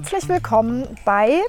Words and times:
Herzlich 0.00 0.28
willkommen 0.28 0.96
bei 1.04 1.42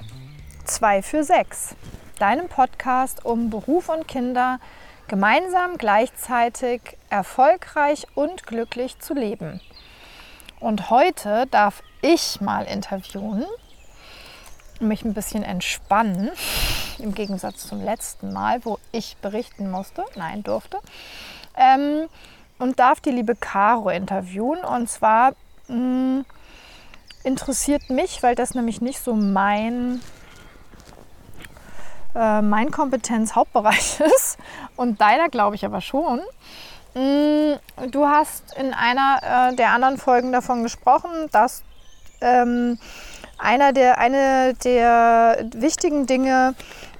2 0.64 1.02
für 1.02 1.22
6, 1.22 1.76
deinem 2.18 2.48
Podcast, 2.48 3.24
um 3.24 3.48
Beruf 3.48 3.88
und 3.88 4.08
Kinder 4.08 4.58
gemeinsam 5.06 5.78
gleichzeitig 5.78 6.80
erfolgreich 7.10 8.08
und 8.16 8.48
glücklich 8.48 8.98
zu 8.98 9.14
leben. 9.14 9.60
Und 10.58 10.90
heute 10.90 11.46
darf 11.52 11.84
ich 12.02 12.40
mal 12.40 12.64
interviewen, 12.64 13.44
mich 14.80 15.04
ein 15.04 15.14
bisschen 15.14 15.44
entspannen, 15.44 16.32
im 16.98 17.14
Gegensatz 17.14 17.68
zum 17.68 17.80
letzten 17.84 18.32
Mal, 18.32 18.64
wo 18.64 18.80
ich 18.90 19.16
berichten 19.18 19.70
musste, 19.70 20.04
nein, 20.16 20.42
durfte. 20.42 20.78
Ähm, 21.56 22.08
und 22.58 22.80
darf 22.80 22.98
die 22.98 23.12
liebe 23.12 23.36
Caro 23.36 23.90
interviewen. 23.90 24.64
Und 24.64 24.90
zwar 24.90 25.34
mh, 25.68 25.76
mm, 25.76 26.24
interessiert 27.24 27.90
mich, 27.90 28.22
weil 28.22 28.34
das 28.34 28.54
nämlich 28.54 28.80
nicht 28.80 29.02
so 29.02 29.14
mein, 29.14 30.00
äh, 32.14 32.42
mein 32.42 32.70
Kompetenzhauptbereich 32.70 34.00
ist 34.16 34.38
und 34.76 35.00
deiner 35.00 35.28
glaube 35.28 35.56
ich 35.56 35.64
aber 35.64 35.80
schon. 35.80 36.20
Mm, 36.94 37.54
du 37.90 38.06
hast 38.06 38.56
in 38.58 38.74
einer 38.74 39.50
äh, 39.52 39.56
der 39.56 39.70
anderen 39.70 39.98
Folgen 39.98 40.32
davon 40.32 40.62
gesprochen, 40.62 41.28
dass 41.30 41.62
ähm, 42.20 42.78
einer 43.38 43.72
der, 43.72 43.98
eine 43.98 44.54
der 44.64 45.46
wichtigen 45.54 46.06
Dinge, 46.06 46.54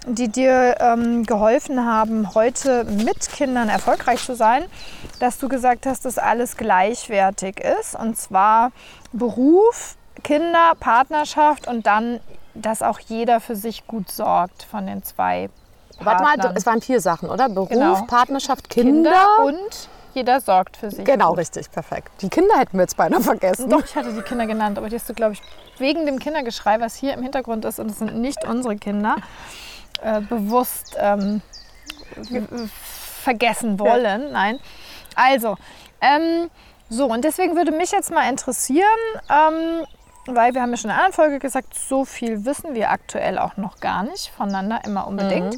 die 0.06 0.28
dir 0.28 0.76
ähm, 0.80 1.24
geholfen 1.24 1.84
haben, 1.84 2.34
heute 2.34 2.84
mit 2.84 3.30
Kindern 3.30 3.68
erfolgreich 3.68 4.24
zu 4.24 4.34
sein, 4.34 4.64
dass 5.18 5.38
du 5.38 5.48
gesagt 5.48 5.84
hast, 5.86 6.04
dass 6.04 6.16
alles 6.16 6.56
gleichwertig 6.56 7.60
ist. 7.60 7.94
Und 7.94 8.16
zwar 8.16 8.72
Beruf, 9.12 9.96
Kinder, 10.20 10.72
Partnerschaft 10.78 11.66
und 11.66 11.86
dann, 11.86 12.20
dass 12.54 12.82
auch 12.82 12.98
jeder 13.00 13.40
für 13.40 13.56
sich 13.56 13.86
gut 13.86 14.10
sorgt 14.10 14.62
von 14.62 14.86
den 14.86 15.02
zwei. 15.02 15.50
Partnern. 15.98 16.24
Warte 16.24 16.48
mal, 16.48 16.54
es 16.56 16.66
waren 16.66 16.80
vier 16.80 17.00
Sachen, 17.00 17.28
oder? 17.28 17.48
Beruf, 17.48 17.68
genau. 17.68 18.02
Partnerschaft, 18.06 18.70
Kinder, 18.70 19.10
Kinder 19.10 19.44
und 19.44 19.88
jeder 20.14 20.40
sorgt 20.40 20.76
für 20.76 20.90
sich. 20.90 21.04
Genau, 21.04 21.30
gut. 21.30 21.38
richtig, 21.38 21.70
perfekt. 21.70 22.10
Die 22.20 22.28
Kinder 22.28 22.58
hätten 22.58 22.76
wir 22.76 22.82
jetzt 22.82 22.96
beinahe 22.96 23.20
vergessen. 23.20 23.68
Doch, 23.70 23.84
ich 23.84 23.94
hatte 23.94 24.12
die 24.12 24.22
Kinder 24.22 24.46
genannt, 24.46 24.78
aber 24.78 24.88
die 24.88 24.96
hast 24.96 25.08
du, 25.08 25.14
glaube 25.14 25.34
ich, 25.34 25.42
wegen 25.78 26.06
dem 26.06 26.18
Kindergeschrei, 26.18 26.80
was 26.80 26.96
hier 26.96 27.14
im 27.14 27.22
Hintergrund 27.22 27.64
ist, 27.64 27.78
und 27.78 27.90
es 27.90 27.98
sind 27.98 28.16
nicht 28.16 28.44
unsere 28.44 28.76
Kinder, 28.76 29.16
äh, 30.02 30.20
bewusst 30.20 30.96
ähm, 30.98 31.42
vergessen 33.22 33.78
wollen. 33.78 34.22
Ja. 34.22 34.30
Nein. 34.30 34.58
Also, 35.14 35.56
ähm, 36.00 36.50
so, 36.88 37.06
und 37.06 37.24
deswegen 37.24 37.56
würde 37.56 37.70
mich 37.70 37.92
jetzt 37.92 38.10
mal 38.10 38.28
interessieren, 38.28 38.86
ähm, 39.28 39.86
weil 40.26 40.54
wir 40.54 40.62
haben 40.62 40.70
ja 40.70 40.76
schon 40.76 40.90
in 40.90 40.96
einer 40.96 41.04
anderen 41.04 41.24
Folge 41.24 41.38
gesagt, 41.38 41.74
so 41.74 42.04
viel 42.04 42.44
wissen 42.44 42.74
wir 42.74 42.90
aktuell 42.90 43.38
auch 43.38 43.56
noch 43.56 43.80
gar 43.80 44.02
nicht 44.02 44.28
voneinander, 44.28 44.80
immer 44.84 45.06
unbedingt. 45.06 45.56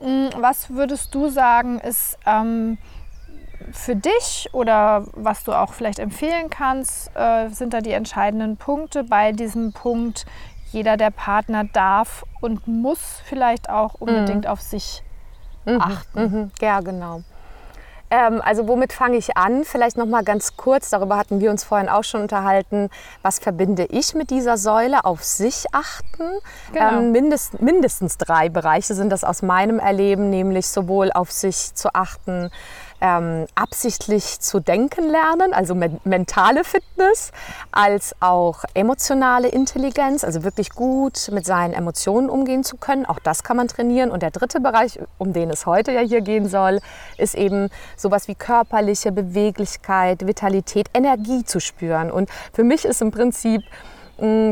Mhm. 0.00 0.26
Mm, 0.26 0.28
was 0.36 0.70
würdest 0.70 1.14
du 1.14 1.28
sagen, 1.28 1.78
ist 1.78 2.18
ähm, 2.26 2.78
für 3.72 3.96
dich 3.96 4.48
oder 4.52 5.04
was 5.12 5.44
du 5.44 5.52
auch 5.52 5.72
vielleicht 5.72 5.98
empfehlen 5.98 6.50
kannst, 6.50 7.10
äh, 7.14 7.48
sind 7.48 7.74
da 7.74 7.80
die 7.80 7.92
entscheidenden 7.92 8.56
Punkte 8.56 9.04
bei 9.04 9.32
diesem 9.32 9.72
Punkt, 9.72 10.26
jeder 10.72 10.96
der 10.96 11.10
Partner 11.10 11.64
darf 11.64 12.24
und 12.40 12.66
muss 12.66 13.20
vielleicht 13.24 13.68
auch 13.68 13.94
unbedingt 13.94 14.44
mhm. 14.44 14.50
auf 14.50 14.60
sich 14.60 15.02
mhm. 15.64 15.80
achten. 15.80 16.22
Mhm. 16.22 16.50
Ja, 16.60 16.80
genau. 16.80 17.22
Ähm, 18.10 18.42
also 18.44 18.66
womit 18.66 18.92
fange 18.92 19.16
ich 19.16 19.36
an? 19.36 19.64
Vielleicht 19.64 19.96
noch 19.96 20.06
mal 20.06 20.24
ganz 20.24 20.56
kurz. 20.56 20.90
Darüber 20.90 21.16
hatten 21.16 21.40
wir 21.40 21.50
uns 21.50 21.64
vorhin 21.64 21.88
auch 21.88 22.04
schon 22.04 22.22
unterhalten. 22.22 22.90
Was 23.22 23.38
verbinde 23.38 23.86
ich 23.86 24.14
mit 24.14 24.30
dieser 24.30 24.56
Säule? 24.56 25.04
Auf 25.04 25.22
sich 25.22 25.66
achten. 25.72 26.28
Genau. 26.72 26.98
Ähm, 26.98 27.12
mindest, 27.12 27.60
mindestens 27.60 28.18
drei 28.18 28.48
Bereiche 28.48 28.94
sind 28.94 29.10
das 29.10 29.22
aus 29.22 29.42
meinem 29.42 29.78
Erleben, 29.78 30.28
nämlich 30.28 30.66
sowohl 30.68 31.12
auf 31.12 31.30
sich 31.30 31.74
zu 31.74 31.94
achten, 31.94 32.50
ähm, 33.00 33.46
absichtlich 33.54 34.40
zu 34.40 34.60
denken 34.60 35.08
lernen, 35.08 35.52
also 35.52 35.74
me 35.74 35.98
mentale 36.04 36.64
Fitness, 36.64 37.32
als 37.72 38.14
auch 38.20 38.64
emotionale 38.74 39.48
Intelligenz, 39.48 40.24
also 40.24 40.44
wirklich 40.44 40.70
gut 40.70 41.30
mit 41.32 41.46
seinen 41.46 41.74
Emotionen 41.74 42.30
umgehen 42.30 42.64
zu 42.64 42.76
können. 42.76 43.06
Auch 43.06 43.18
das 43.18 43.42
kann 43.42 43.56
man 43.56 43.68
trainieren. 43.68 44.10
Und 44.10 44.22
der 44.22 44.30
dritte 44.30 44.60
Bereich, 44.60 44.98
um 45.18 45.32
den 45.32 45.50
es 45.50 45.66
heute 45.66 45.92
ja 45.92 46.00
hier 46.00 46.20
gehen 46.20 46.48
soll, 46.48 46.80
ist 47.16 47.34
eben 47.34 47.68
sowas 47.96 48.28
wie 48.28 48.34
körperliche 48.34 49.12
Beweglichkeit, 49.12 50.26
Vitalität, 50.26 50.88
Energie 50.94 51.44
zu 51.44 51.60
spüren. 51.60 52.10
Und 52.10 52.28
für 52.52 52.64
mich 52.64 52.84
ist 52.84 53.02
im 53.02 53.10
Prinzip 53.10 53.62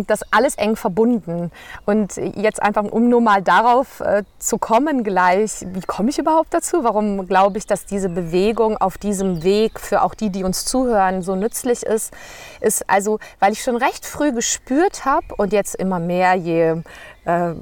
das 0.07 0.21
alles 0.31 0.57
eng 0.57 0.77
verbunden. 0.77 1.51
Und 1.85 2.17
jetzt 2.17 2.63
einfach, 2.63 2.85
um 2.85 3.09
nur 3.09 3.21
mal 3.21 3.43
darauf 3.43 4.01
äh, 4.01 4.23
zu 4.39 4.59
kommen 4.59 5.05
gleich, 5.05 5.67
wie 5.67 5.81
komme 5.81 6.11
ich 6.11 6.19
überhaupt 6.19 6.55
dazu? 6.55 6.85
Warum 6.85 7.27
glaube 7.27 7.59
ich, 7.59 7.67
dass 7.67 7.87
diese 7.87 8.09
Bewegung 8.09 8.77
auf 8.77 8.99
diesem 8.99 9.43
Weg 9.43 9.79
für 9.79 10.03
auch 10.03 10.15
die, 10.15 10.31
die 10.31 10.45
uns 10.45 10.65
zuhören, 10.65 11.23
so 11.23 11.37
nützlich 11.37 11.83
ist? 11.83 12.13
Ist 12.61 12.89
also, 12.89 13.19
weil 13.41 13.53
ich 13.53 13.63
schon 13.63 13.77
recht 13.77 14.07
früh 14.07 14.33
gespürt 14.33 15.05
habe 15.05 15.27
und 15.37 15.53
jetzt 15.53 15.75
immer 15.75 15.99
mehr, 15.99 16.35
je 16.35 16.83
äh, 17.29 17.55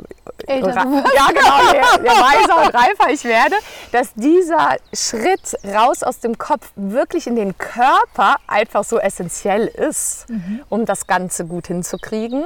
Älter 0.47 0.75
ja 0.75 0.85
genau, 0.85 1.73
je, 1.73 2.03
je 2.03 2.09
weiser 2.09 2.67
und 2.67 2.75
reifer 2.75 3.11
ich 3.13 3.25
werde, 3.25 3.57
dass 3.91 4.15
dieser 4.15 4.77
Schritt 4.93 5.57
raus 5.65 6.03
aus 6.03 6.21
dem 6.21 6.39
Kopf 6.39 6.71
wirklich 6.77 7.27
in 7.27 7.37
den 7.37 7.57
Körper 7.59 8.37
einfach 8.47 8.85
so 8.85 8.99
essentiell 8.99 9.67
ist, 9.67 10.29
mhm. 10.29 10.63
um 10.69 10.85
das 10.85 11.07
Ganze 11.07 11.47
gut 11.47 11.67
hinzukriegen 11.67 12.45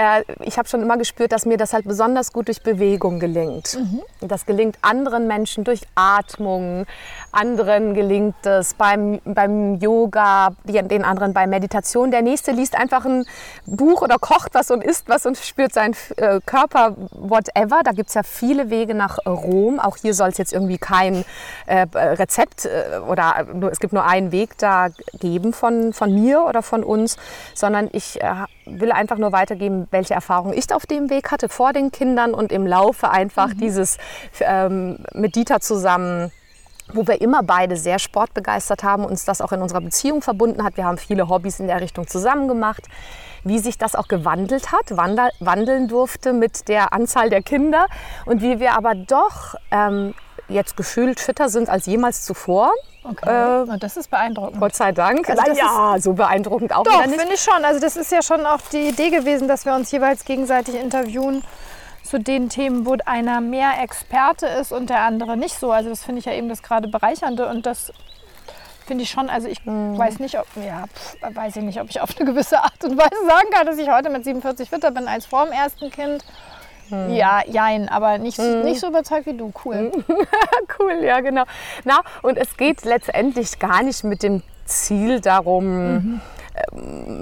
äh, 0.00 0.24
ich 0.40 0.56
habe 0.56 0.66
schon 0.66 0.80
immer 0.80 0.96
gespürt, 0.96 1.30
dass 1.30 1.44
mir 1.44 1.58
das 1.58 1.74
halt 1.74 1.86
besonders 1.86 2.32
gut 2.32 2.48
durch 2.48 2.62
Bewegung 2.62 3.20
gelingt. 3.20 3.76
Mhm. 3.78 4.00
Das 4.26 4.46
gelingt 4.46 4.78
anderen 4.80 5.26
Menschen 5.26 5.62
durch 5.62 5.82
Atmung, 5.94 6.86
anderen 7.32 7.92
gelingt 7.92 8.46
es 8.46 8.72
beim, 8.74 9.20
beim 9.24 9.74
Yoga, 9.74 10.52
den 10.64 11.04
anderen 11.04 11.34
bei 11.34 11.46
Meditation. 11.46 12.10
Der 12.10 12.22
nächste 12.22 12.52
liest 12.52 12.76
einfach 12.76 13.04
ein 13.04 13.26
Buch 13.66 14.00
oder 14.00 14.16
kocht 14.18 14.54
was 14.54 14.70
und 14.70 14.82
isst 14.82 15.08
was 15.10 15.26
und 15.26 15.36
spürt 15.36 15.74
seinen 15.74 15.94
äh, 16.16 16.40
Körper, 16.46 16.96
whatever. 17.10 17.80
Da 17.84 17.92
gibt 17.92 18.08
es 18.08 18.14
ja 18.14 18.22
viele 18.22 18.70
Wege 18.70 18.94
nach 18.94 19.18
Rom. 19.26 19.78
Auch 19.80 19.98
hier 19.98 20.14
soll 20.14 20.30
es 20.30 20.38
jetzt 20.38 20.54
irgendwie 20.54 20.78
kein 20.78 21.26
äh, 21.66 21.86
Rezept 21.92 22.64
äh, 22.64 23.00
oder 23.06 23.46
nur, 23.52 23.70
es 23.70 23.80
gibt 23.80 23.92
nur 23.92 24.06
einen 24.06 24.32
Weg 24.32 24.56
da 24.56 24.88
geben 25.18 25.52
von, 25.52 25.92
von 25.92 26.14
mir 26.14 26.46
oder 26.48 26.62
von 26.62 26.82
uns, 26.84 27.18
sondern 27.54 27.90
ich 27.92 28.22
äh, 28.22 28.46
will 28.78 28.92
einfach 28.92 29.18
nur 29.18 29.32
weitergeben, 29.32 29.88
welche 29.90 30.14
Erfahrungen 30.14 30.56
ich 30.56 30.72
auf 30.74 30.86
dem 30.86 31.10
Weg 31.10 31.30
hatte 31.30 31.48
vor 31.48 31.72
den 31.72 31.90
Kindern 31.90 32.34
und 32.34 32.52
im 32.52 32.66
Laufe 32.66 33.10
einfach 33.10 33.48
mhm. 33.48 33.58
dieses 33.58 33.98
ähm, 34.40 34.98
mit 35.14 35.34
Dieter 35.34 35.60
zusammen 35.60 36.30
wo 36.94 37.06
wir 37.06 37.20
immer 37.20 37.42
beide 37.42 37.76
sehr 37.76 37.98
sportbegeistert 37.98 38.82
haben, 38.82 39.04
uns 39.04 39.24
das 39.24 39.40
auch 39.40 39.52
in 39.52 39.62
unserer 39.62 39.80
Beziehung 39.80 40.22
verbunden 40.22 40.64
hat. 40.64 40.76
Wir 40.76 40.84
haben 40.84 40.98
viele 40.98 41.28
Hobbys 41.28 41.60
in 41.60 41.66
der 41.66 41.80
Richtung 41.80 42.06
zusammen 42.06 42.48
gemacht. 42.48 42.88
Wie 43.42 43.58
sich 43.58 43.78
das 43.78 43.94
auch 43.94 44.08
gewandelt 44.08 44.70
hat, 44.70 44.96
wandel, 44.96 45.30
wandeln 45.40 45.88
durfte 45.88 46.32
mit 46.32 46.68
der 46.68 46.92
Anzahl 46.92 47.30
der 47.30 47.42
Kinder 47.42 47.86
und 48.26 48.42
wie 48.42 48.60
wir 48.60 48.76
aber 48.76 48.94
doch 48.94 49.54
ähm, 49.70 50.14
jetzt 50.50 50.76
gefühlt 50.76 51.20
fitter 51.20 51.48
sind 51.48 51.68
als 51.68 51.86
jemals 51.86 52.24
zuvor. 52.24 52.72
Okay. 53.02 53.64
Äh, 53.64 53.78
das 53.78 53.96
ist 53.96 54.10
beeindruckend. 54.10 54.60
Gott 54.60 54.74
sei 54.74 54.92
Dank. 54.92 55.28
Also 55.28 55.52
ja, 55.52 55.96
so 55.98 56.12
beeindruckend 56.12 56.74
auch 56.74 56.84
Doch, 56.84 57.02
finde 57.02 57.34
ich 57.34 57.40
schon. 57.40 57.64
Also 57.64 57.80
das 57.80 57.96
ist 57.96 58.12
ja 58.12 58.22
schon 58.22 58.44
auch 58.44 58.60
die 58.72 58.88
Idee 58.88 59.10
gewesen, 59.10 59.48
dass 59.48 59.64
wir 59.64 59.74
uns 59.74 59.90
jeweils 59.90 60.24
gegenseitig 60.24 60.74
interviewen 60.74 61.42
zu 62.02 62.18
den 62.18 62.48
Themen, 62.48 62.86
wo 62.86 62.96
einer 63.06 63.40
mehr 63.40 63.82
Experte 63.82 64.46
ist 64.46 64.72
und 64.72 64.90
der 64.90 65.00
andere 65.00 65.36
nicht 65.36 65.58
so. 65.58 65.70
Also 65.72 65.88
das 65.88 66.04
finde 66.04 66.18
ich 66.18 66.24
ja 66.26 66.32
eben 66.32 66.48
das 66.48 66.62
gerade 66.62 66.88
bereichernde 66.88 67.48
und 67.48 67.66
das 67.66 67.92
finde 68.86 69.04
ich 69.04 69.10
schon, 69.10 69.30
also 69.30 69.46
ich 69.46 69.64
mhm. 69.64 69.96
weiß 69.96 70.18
nicht, 70.18 70.36
ob, 70.38 70.46
ja, 70.56 70.84
pff, 70.88 71.16
weiß 71.36 71.56
ich 71.56 71.62
nicht, 71.62 71.80
ob 71.80 71.88
ich 71.88 72.00
auf 72.00 72.10
eine 72.16 72.26
gewisse 72.28 72.60
Art 72.60 72.82
und 72.82 72.98
Weise 72.98 73.24
sagen 73.28 73.48
kann, 73.52 73.64
dass 73.64 73.78
ich 73.78 73.88
heute 73.88 74.10
mit 74.10 74.24
47 74.24 74.68
fitter 74.68 74.90
bin 74.90 75.06
als 75.06 75.26
vor 75.26 75.44
dem 75.44 75.52
ersten 75.52 75.90
Kind. 75.90 76.24
Hm. 76.90 77.10
Ja, 77.10 77.42
jein, 77.46 77.88
aber 77.88 78.18
nicht, 78.18 78.38
hm. 78.38 78.62
nicht 78.62 78.80
so 78.80 78.88
überzeugt 78.88 79.26
wie 79.26 79.36
du. 79.36 79.52
Cool. 79.64 79.92
cool, 80.78 80.98
ja, 81.02 81.20
genau. 81.20 81.44
Na, 81.84 82.00
und 82.22 82.36
es 82.36 82.56
geht 82.56 82.84
letztendlich 82.84 83.58
gar 83.58 83.82
nicht 83.82 84.04
mit 84.04 84.22
dem 84.22 84.42
Ziel 84.66 85.20
darum, 85.20 85.94
mhm. 85.94 86.20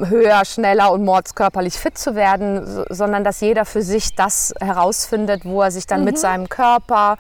höher, 0.09 0.45
schneller 0.45 0.93
und 0.93 1.05
mordskörperlich 1.05 1.75
fit 1.75 1.97
zu 1.97 2.15
werden, 2.15 2.85
sondern 2.91 3.25
dass 3.25 3.41
jeder 3.41 3.65
für 3.65 3.83
sich 3.83 4.15
das 4.15 4.55
herausfindet, 4.61 5.45
wo 5.45 5.63
er 5.63 5.71
sich 5.71 5.87
dann 5.87 6.01
mhm. 6.01 6.07
mit 6.07 6.19
seinem 6.19 6.49
Körper 6.49 7.17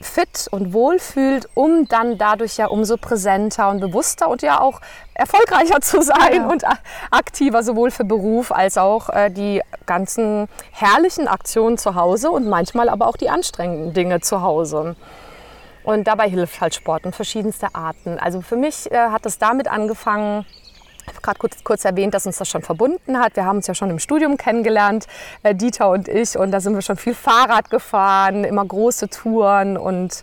fit 0.00 0.48
und 0.50 0.72
wohl 0.72 0.98
fühlt, 0.98 1.48
um 1.54 1.88
dann 1.88 2.18
dadurch 2.18 2.56
ja 2.56 2.66
umso 2.66 2.96
präsenter 2.96 3.70
und 3.70 3.80
bewusster 3.80 4.28
und 4.28 4.42
ja 4.42 4.60
auch 4.60 4.80
erfolgreicher 5.14 5.80
zu 5.80 6.02
sein 6.02 6.34
ja. 6.34 6.48
und 6.48 6.64
aktiver 7.10 7.62
sowohl 7.62 7.90
für 7.90 8.04
Beruf 8.04 8.52
als 8.52 8.78
auch 8.78 9.08
äh, 9.08 9.30
die 9.30 9.62
ganzen 9.86 10.48
herrlichen 10.72 11.28
Aktionen 11.28 11.78
zu 11.78 11.94
Hause 11.94 12.30
und 12.30 12.46
manchmal 12.46 12.88
aber 12.88 13.06
auch 13.06 13.16
die 13.16 13.30
anstrengenden 13.30 13.94
Dinge 13.94 14.20
zu 14.20 14.42
Hause. 14.42 14.96
Und 15.84 16.08
dabei 16.08 16.28
hilft 16.28 16.60
halt 16.60 16.74
Sport 16.74 17.06
in 17.06 17.12
verschiedenster 17.12 17.68
Arten. 17.74 18.18
Also 18.18 18.40
für 18.40 18.56
mich 18.56 18.90
äh, 18.90 18.96
hat 18.96 19.24
es 19.24 19.38
damit 19.38 19.68
angefangen, 19.68 20.44
gerade 21.22 21.38
kurz, 21.38 21.62
kurz 21.64 21.84
erwähnt, 21.84 22.14
dass 22.14 22.26
uns 22.26 22.38
das 22.38 22.48
schon 22.48 22.62
verbunden 22.62 23.18
hat. 23.18 23.36
Wir 23.36 23.44
haben 23.44 23.56
uns 23.56 23.66
ja 23.66 23.74
schon 23.74 23.90
im 23.90 23.98
Studium 23.98 24.36
kennengelernt, 24.36 25.06
äh, 25.42 25.54
Dieter 25.54 25.90
und 25.90 26.08
ich. 26.08 26.36
Und 26.36 26.50
da 26.50 26.60
sind 26.60 26.74
wir 26.74 26.82
schon 26.82 26.96
viel 26.96 27.14
Fahrrad 27.14 27.70
gefahren, 27.70 28.44
immer 28.44 28.64
große 28.64 29.08
Touren 29.08 29.76
und 29.76 30.22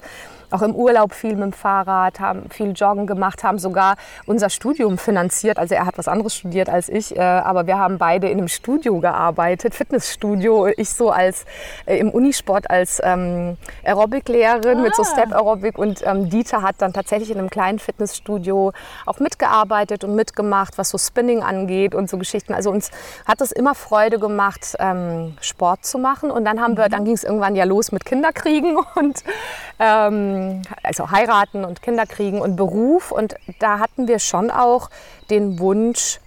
auch 0.54 0.62
im 0.62 0.76
Urlaub 0.76 1.14
viel 1.14 1.34
mit 1.34 1.44
dem 1.44 1.54
Fahrrad, 1.54 2.20
haben 2.20 2.50
viel 2.50 2.74
Joggen 2.74 3.08
gemacht, 3.08 3.44
haben 3.44 3.58
sogar 3.58 3.96
unser 4.26 4.50
Studium 4.50 4.98
finanziert. 4.98 5.58
Also 5.58 5.76
er 5.76 5.86
hat 5.86 5.98
was 5.98 6.08
anderes 6.08 6.36
studiert 6.36 6.70
als 6.70 6.90
ich, 6.90 7.18
äh, 7.18 7.22
aber 7.22 7.66
wir 7.68 7.78
haben 7.78 7.98
beide 7.98 8.30
in 8.30 8.38
einem 8.38 8.48
Studio 8.48 9.00
gearbeitet, 9.00 9.74
Fitnessstudio. 9.74 10.68
Ich 10.78 10.90
so 10.90 11.10
als 11.10 11.46
äh, 11.86 11.98
im 11.98 12.12
Unisport 12.12 12.70
als 12.70 13.02
ähm, 13.04 13.58
Aerobic-Lehrerin 13.84 14.78
ah. 14.78 14.82
mit 14.82 14.96
so 14.96 15.02
ah. 15.02 15.06
Step-Aerobic 15.06 15.78
und 15.78 16.06
ähm, 16.06 16.30
Dieter 16.30 16.62
hat 16.62 16.76
dann 16.78 16.94
tatsächlich 16.94 17.32
in 17.32 17.40
einem 17.40 17.50
kleinen 17.50 17.80
Fitnessstudio 17.80 18.74
auch 19.06 19.20
mitgearbeitet 19.20 20.04
und 20.04 20.16
mitgemacht, 20.16 20.78
was 20.78 20.90
so 20.90 20.98
Spinning 20.98 21.42
angeht 21.42 21.96
und 21.96 22.10
so 22.10 22.18
Geschichten. 22.18 22.54
Also 22.54 22.70
uns 22.70 22.92
hat 23.26 23.42
es 23.42 23.52
immer 23.52 23.74
Freude 23.74 24.20
gemacht, 24.20 24.76
ähm, 24.80 25.36
Sport 25.42 25.86
zu 25.86 25.98
machen. 25.98 26.30
Und 26.30 26.46
dann 26.46 26.62
haben 26.62 26.78
wir, 26.78 26.86
mhm. 26.86 26.92
dann 26.92 27.06
ging 27.06 27.14
es 27.14 27.24
irgendwann 27.24 27.56
ja 27.56 27.64
los 27.64 27.92
mit 27.92 28.06
Kinderkriegen 28.06 28.78
und 28.96 29.24
ähm, 29.80 30.43
also 30.84 31.12
heiraten 31.12 31.66
und 31.66 31.82
Kinder 31.82 32.06
kriegen 32.06 32.42
und 32.42 32.56
Beruf. 32.56 33.12
Und 33.12 33.36
da 33.60 33.80
hatten 33.80 34.08
wir 34.08 34.20
schon 34.20 34.52
auch 34.52 34.90
den 35.30 35.60
Wunsch, 35.60 36.20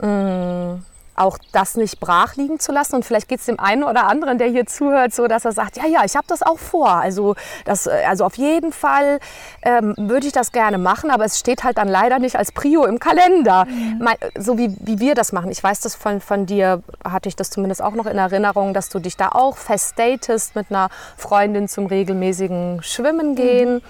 mh, 0.00 0.80
auch 1.18 1.38
das 1.52 1.76
nicht 1.76 2.00
brach 2.00 2.36
liegen 2.36 2.58
zu 2.58 2.72
lassen. 2.72 2.96
Und 2.96 3.04
vielleicht 3.04 3.28
geht 3.28 3.40
es 3.40 3.46
dem 3.46 3.58
einen 3.58 3.84
oder 3.84 4.06
anderen, 4.06 4.38
der 4.38 4.48
hier 4.48 4.66
zuhört, 4.66 5.14
so, 5.14 5.26
dass 5.26 5.44
er 5.44 5.52
sagt, 5.52 5.76
ja, 5.76 5.86
ja, 5.86 6.04
ich 6.04 6.16
habe 6.16 6.26
das 6.28 6.42
auch 6.42 6.58
vor. 6.58 6.90
Also, 6.90 7.34
das, 7.64 7.88
also 7.88 8.24
auf 8.24 8.36
jeden 8.36 8.72
Fall 8.72 9.18
ähm, 9.62 9.94
würde 9.96 10.26
ich 10.26 10.32
das 10.32 10.52
gerne 10.52 10.78
machen, 10.78 11.10
aber 11.10 11.24
es 11.24 11.38
steht 11.38 11.64
halt 11.64 11.78
dann 11.78 11.88
leider 11.88 12.18
nicht 12.18 12.36
als 12.36 12.52
Prio 12.52 12.84
im 12.84 12.98
Kalender. 12.98 13.64
Mhm. 13.66 14.08
So 14.38 14.58
wie, 14.58 14.76
wie 14.80 14.98
wir 14.98 15.14
das 15.14 15.32
machen. 15.32 15.50
Ich 15.50 15.62
weiß 15.62 15.80
das 15.80 15.94
von, 15.94 16.20
von 16.20 16.46
dir, 16.46 16.82
hatte 17.04 17.28
ich 17.28 17.36
das 17.36 17.50
zumindest 17.50 17.82
auch 17.82 17.94
noch 17.94 18.06
in 18.06 18.18
Erinnerung, 18.18 18.74
dass 18.74 18.88
du 18.88 18.98
dich 18.98 19.16
da 19.16 19.28
auch 19.30 19.56
festdatest 19.56 20.54
mit 20.54 20.66
einer 20.70 20.88
Freundin 21.16 21.68
zum 21.68 21.86
regelmäßigen 21.86 22.82
Schwimmen 22.82 23.34
gehen. 23.34 23.74
Mhm. 23.74 23.82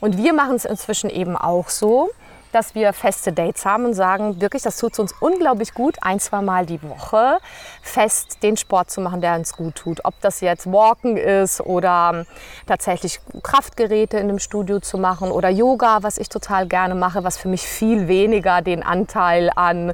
Und 0.00 0.16
wir 0.16 0.32
machen 0.32 0.56
es 0.56 0.64
inzwischen 0.64 1.10
eben 1.10 1.36
auch 1.36 1.68
so 1.68 2.10
dass 2.52 2.74
wir 2.74 2.92
feste 2.92 3.32
Dates 3.32 3.64
haben 3.64 3.86
und 3.86 3.94
sagen, 3.94 4.40
wirklich, 4.40 4.62
das 4.62 4.76
tut 4.76 4.98
uns 4.98 5.12
unglaublich 5.20 5.74
gut, 5.74 5.96
ein, 6.02 6.20
zwei 6.20 6.42
Mal 6.42 6.66
die 6.66 6.82
Woche 6.82 7.38
fest 7.80 8.42
den 8.42 8.56
Sport 8.56 8.90
zu 8.90 9.00
machen, 9.00 9.20
der 9.20 9.34
uns 9.34 9.54
gut 9.54 9.74
tut. 9.74 10.04
Ob 10.04 10.14
das 10.20 10.40
jetzt 10.40 10.66
Walken 10.70 11.16
ist 11.16 11.60
oder 11.60 12.24
tatsächlich 12.66 13.20
Kraftgeräte 13.42 14.18
in 14.18 14.28
dem 14.28 14.38
Studio 14.38 14.80
zu 14.80 14.98
machen 14.98 15.30
oder 15.30 15.48
Yoga, 15.48 15.98
was 16.02 16.18
ich 16.18 16.28
total 16.28 16.66
gerne 16.66 16.94
mache, 16.94 17.24
was 17.24 17.38
für 17.38 17.48
mich 17.48 17.62
viel 17.62 18.08
weniger 18.08 18.62
den 18.62 18.82
Anteil 18.82 19.50
an 19.54 19.92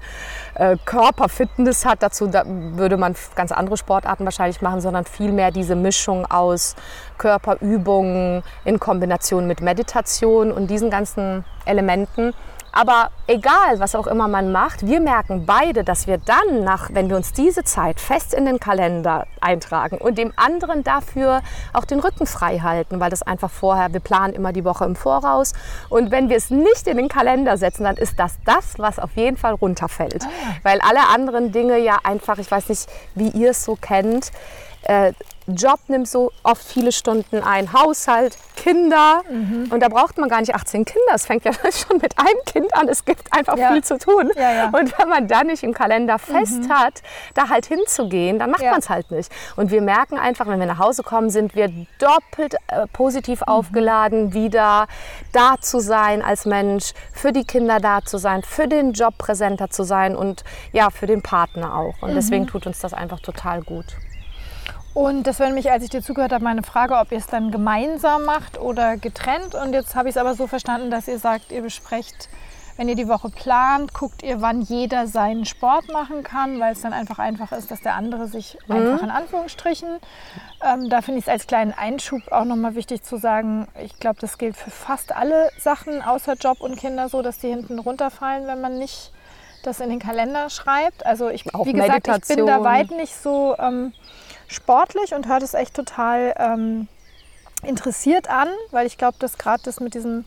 äh, 0.58 0.76
Körperfitness 0.84 1.84
hat. 1.84 2.02
Dazu 2.02 2.26
da 2.26 2.42
würde 2.46 2.96
man 2.96 3.14
ganz 3.34 3.52
andere 3.52 3.76
Sportarten 3.76 4.24
wahrscheinlich 4.24 4.60
machen, 4.60 4.80
sondern 4.80 5.04
viel 5.04 5.32
mehr 5.32 5.50
diese 5.50 5.74
Mischung 5.74 6.26
aus 6.26 6.74
Körperübungen 7.16 8.42
in 8.64 8.78
Kombination 8.78 9.46
mit 9.46 9.60
Meditation 9.60 10.52
und 10.52 10.68
diesen 10.68 10.90
ganzen 10.90 11.44
Elementen. 11.64 12.34
Aber 12.72 13.10
egal, 13.26 13.78
was 13.78 13.94
auch 13.94 14.06
immer 14.06 14.28
man 14.28 14.52
macht, 14.52 14.86
wir 14.86 15.00
merken 15.00 15.46
beide, 15.46 15.84
dass 15.84 16.06
wir 16.06 16.18
dann, 16.18 16.64
nach, 16.64 16.90
wenn 16.92 17.08
wir 17.08 17.16
uns 17.16 17.32
diese 17.32 17.64
Zeit 17.64 18.00
fest 18.00 18.34
in 18.34 18.44
den 18.44 18.60
Kalender 18.60 19.26
eintragen 19.40 19.98
und 19.98 20.18
dem 20.18 20.32
anderen 20.36 20.84
dafür 20.84 21.42
auch 21.72 21.84
den 21.84 22.00
Rücken 22.00 22.26
frei 22.26 22.58
halten, 22.58 23.00
weil 23.00 23.10
das 23.10 23.22
einfach 23.22 23.50
vorher, 23.50 23.92
wir 23.92 24.00
planen 24.00 24.34
immer 24.34 24.52
die 24.52 24.64
Woche 24.64 24.84
im 24.84 24.96
Voraus. 24.96 25.52
Und 25.88 26.10
wenn 26.10 26.28
wir 26.28 26.36
es 26.36 26.50
nicht 26.50 26.86
in 26.86 26.96
den 26.96 27.08
Kalender 27.08 27.56
setzen, 27.56 27.84
dann 27.84 27.96
ist 27.96 28.18
das 28.18 28.38
das, 28.44 28.78
was 28.78 28.98
auf 28.98 29.10
jeden 29.16 29.36
Fall 29.36 29.54
runterfällt. 29.54 30.24
Ah. 30.24 30.54
Weil 30.62 30.80
alle 30.80 31.08
anderen 31.14 31.52
Dinge 31.52 31.78
ja 31.78 31.98
einfach, 32.04 32.38
ich 32.38 32.50
weiß 32.50 32.68
nicht, 32.68 32.88
wie 33.14 33.28
ihr 33.30 33.50
es 33.50 33.64
so 33.64 33.76
kennt, 33.76 34.30
äh, 34.88 35.12
Job 35.48 35.80
nimmt 35.88 36.06
so 36.06 36.30
oft 36.42 36.62
viele 36.62 36.92
Stunden 36.92 37.42
ein, 37.42 37.72
Haushalt, 37.72 38.36
Kinder. 38.54 39.22
Mhm. 39.30 39.68
Und 39.70 39.80
da 39.80 39.88
braucht 39.88 40.18
man 40.18 40.28
gar 40.28 40.40
nicht 40.40 40.54
18 40.54 40.84
Kinder. 40.84 41.12
Es 41.14 41.24
fängt 41.24 41.44
ja 41.44 41.52
schon 41.72 41.98
mit 41.98 42.18
einem 42.18 42.44
Kind 42.44 42.74
an. 42.74 42.88
Es 42.88 43.04
gibt 43.04 43.32
einfach 43.32 43.56
ja. 43.56 43.72
viel 43.72 43.82
zu 43.82 43.98
tun. 43.98 44.30
Ja, 44.36 44.52
ja. 44.52 44.64
Und 44.66 44.98
wenn 44.98 45.08
man 45.08 45.26
dann 45.26 45.46
nicht 45.46 45.62
im 45.62 45.72
Kalender 45.72 46.18
fest 46.18 46.64
mhm. 46.64 46.68
hat, 46.68 47.02
da 47.34 47.48
halt 47.48 47.66
hinzugehen, 47.66 48.38
dann 48.38 48.50
macht 48.50 48.62
man 48.62 48.78
es 48.78 48.90
halt 48.90 49.10
nicht. 49.10 49.32
Und 49.56 49.70
wir 49.70 49.80
merken 49.80 50.18
einfach, 50.18 50.46
wenn 50.46 50.60
wir 50.60 50.66
nach 50.66 50.78
Hause 50.78 51.02
kommen, 51.02 51.30
sind 51.30 51.54
wir 51.54 51.70
doppelt 51.98 52.56
äh, 52.68 52.86
positiv 52.92 53.40
mhm. 53.40 53.48
aufgeladen, 53.48 54.34
wieder 54.34 54.86
da 55.32 55.54
zu 55.60 55.80
sein 55.80 56.20
als 56.20 56.44
Mensch, 56.44 56.92
für 57.12 57.32
die 57.32 57.44
Kinder 57.44 57.80
da 57.80 58.02
zu 58.02 58.18
sein, 58.18 58.42
für 58.42 58.68
den 58.68 58.92
Job 58.92 59.16
präsenter 59.16 59.70
zu 59.70 59.82
sein 59.82 60.14
und 60.14 60.44
ja, 60.72 60.90
für 60.90 61.06
den 61.06 61.22
Partner 61.22 61.74
auch. 61.74 62.02
Und 62.02 62.14
deswegen 62.14 62.44
mhm. 62.44 62.48
tut 62.48 62.66
uns 62.66 62.80
das 62.80 62.92
einfach 62.92 63.20
total 63.20 63.62
gut. 63.62 63.86
Und 64.98 65.28
das 65.28 65.38
wäre 65.38 65.48
nämlich, 65.48 65.70
als 65.70 65.84
ich 65.84 65.90
dir 65.90 66.02
zugehört 66.02 66.32
habe, 66.32 66.42
meine 66.42 66.64
Frage, 66.64 66.96
ob 66.96 67.12
ihr 67.12 67.18
es 67.18 67.28
dann 67.28 67.52
gemeinsam 67.52 68.24
macht 68.24 68.58
oder 68.60 68.96
getrennt. 68.96 69.54
Und 69.54 69.72
jetzt 69.72 69.94
habe 69.94 70.08
ich 70.08 70.16
es 70.16 70.20
aber 70.20 70.34
so 70.34 70.48
verstanden, 70.48 70.90
dass 70.90 71.06
ihr 71.06 71.20
sagt, 71.20 71.52
ihr 71.52 71.62
besprecht, 71.62 72.28
wenn 72.76 72.88
ihr 72.88 72.96
die 72.96 73.06
Woche 73.06 73.30
plant, 73.30 73.94
guckt 73.94 74.24
ihr, 74.24 74.40
wann 74.40 74.60
jeder 74.60 75.06
seinen 75.06 75.44
Sport 75.44 75.92
machen 75.92 76.24
kann, 76.24 76.58
weil 76.58 76.72
es 76.72 76.80
dann 76.80 76.92
einfach 76.92 77.20
einfach 77.20 77.52
ist, 77.52 77.70
dass 77.70 77.80
der 77.80 77.94
andere 77.94 78.26
sich 78.26 78.58
mhm. 78.66 78.74
einfach 78.74 79.04
in 79.04 79.10
Anführungsstrichen. 79.10 80.00
Ähm, 80.68 80.90
da 80.90 81.00
finde 81.00 81.20
ich 81.20 81.26
es 81.26 81.30
als 81.30 81.46
kleinen 81.46 81.74
Einschub 81.74 82.32
auch 82.32 82.44
nochmal 82.44 82.74
wichtig 82.74 83.04
zu 83.04 83.18
sagen, 83.18 83.68
ich 83.80 84.00
glaube, 84.00 84.18
das 84.20 84.36
gilt 84.36 84.56
für 84.56 84.72
fast 84.72 85.14
alle 85.14 85.48
Sachen 85.60 86.02
außer 86.02 86.34
Job 86.34 86.60
und 86.60 86.74
Kinder 86.74 87.08
so, 87.08 87.22
dass 87.22 87.38
die 87.38 87.50
hinten 87.50 87.78
runterfallen, 87.78 88.48
wenn 88.48 88.60
man 88.60 88.78
nicht 88.78 89.12
das 89.62 89.78
in 89.78 89.90
den 89.90 90.00
Kalender 90.00 90.50
schreibt. 90.50 91.06
Also 91.06 91.28
ich, 91.28 91.54
auch 91.54 91.66
wie 91.66 91.72
gesagt, 91.72 92.08
ich 92.08 92.36
bin 92.36 92.46
da 92.46 92.64
weit 92.64 92.90
nicht 92.90 93.14
so... 93.14 93.54
Ähm, 93.60 93.92
sportlich 94.48 95.14
und 95.14 95.28
hört 95.28 95.42
es 95.42 95.54
echt 95.54 95.74
total 95.74 96.34
ähm, 96.38 96.88
interessiert 97.62 98.28
an, 98.28 98.48
weil 98.70 98.86
ich 98.86 98.98
glaube, 98.98 99.16
dass 99.20 99.38
gerade 99.38 99.62
das 99.62 99.80
mit 99.80 99.94
diesem 99.94 100.24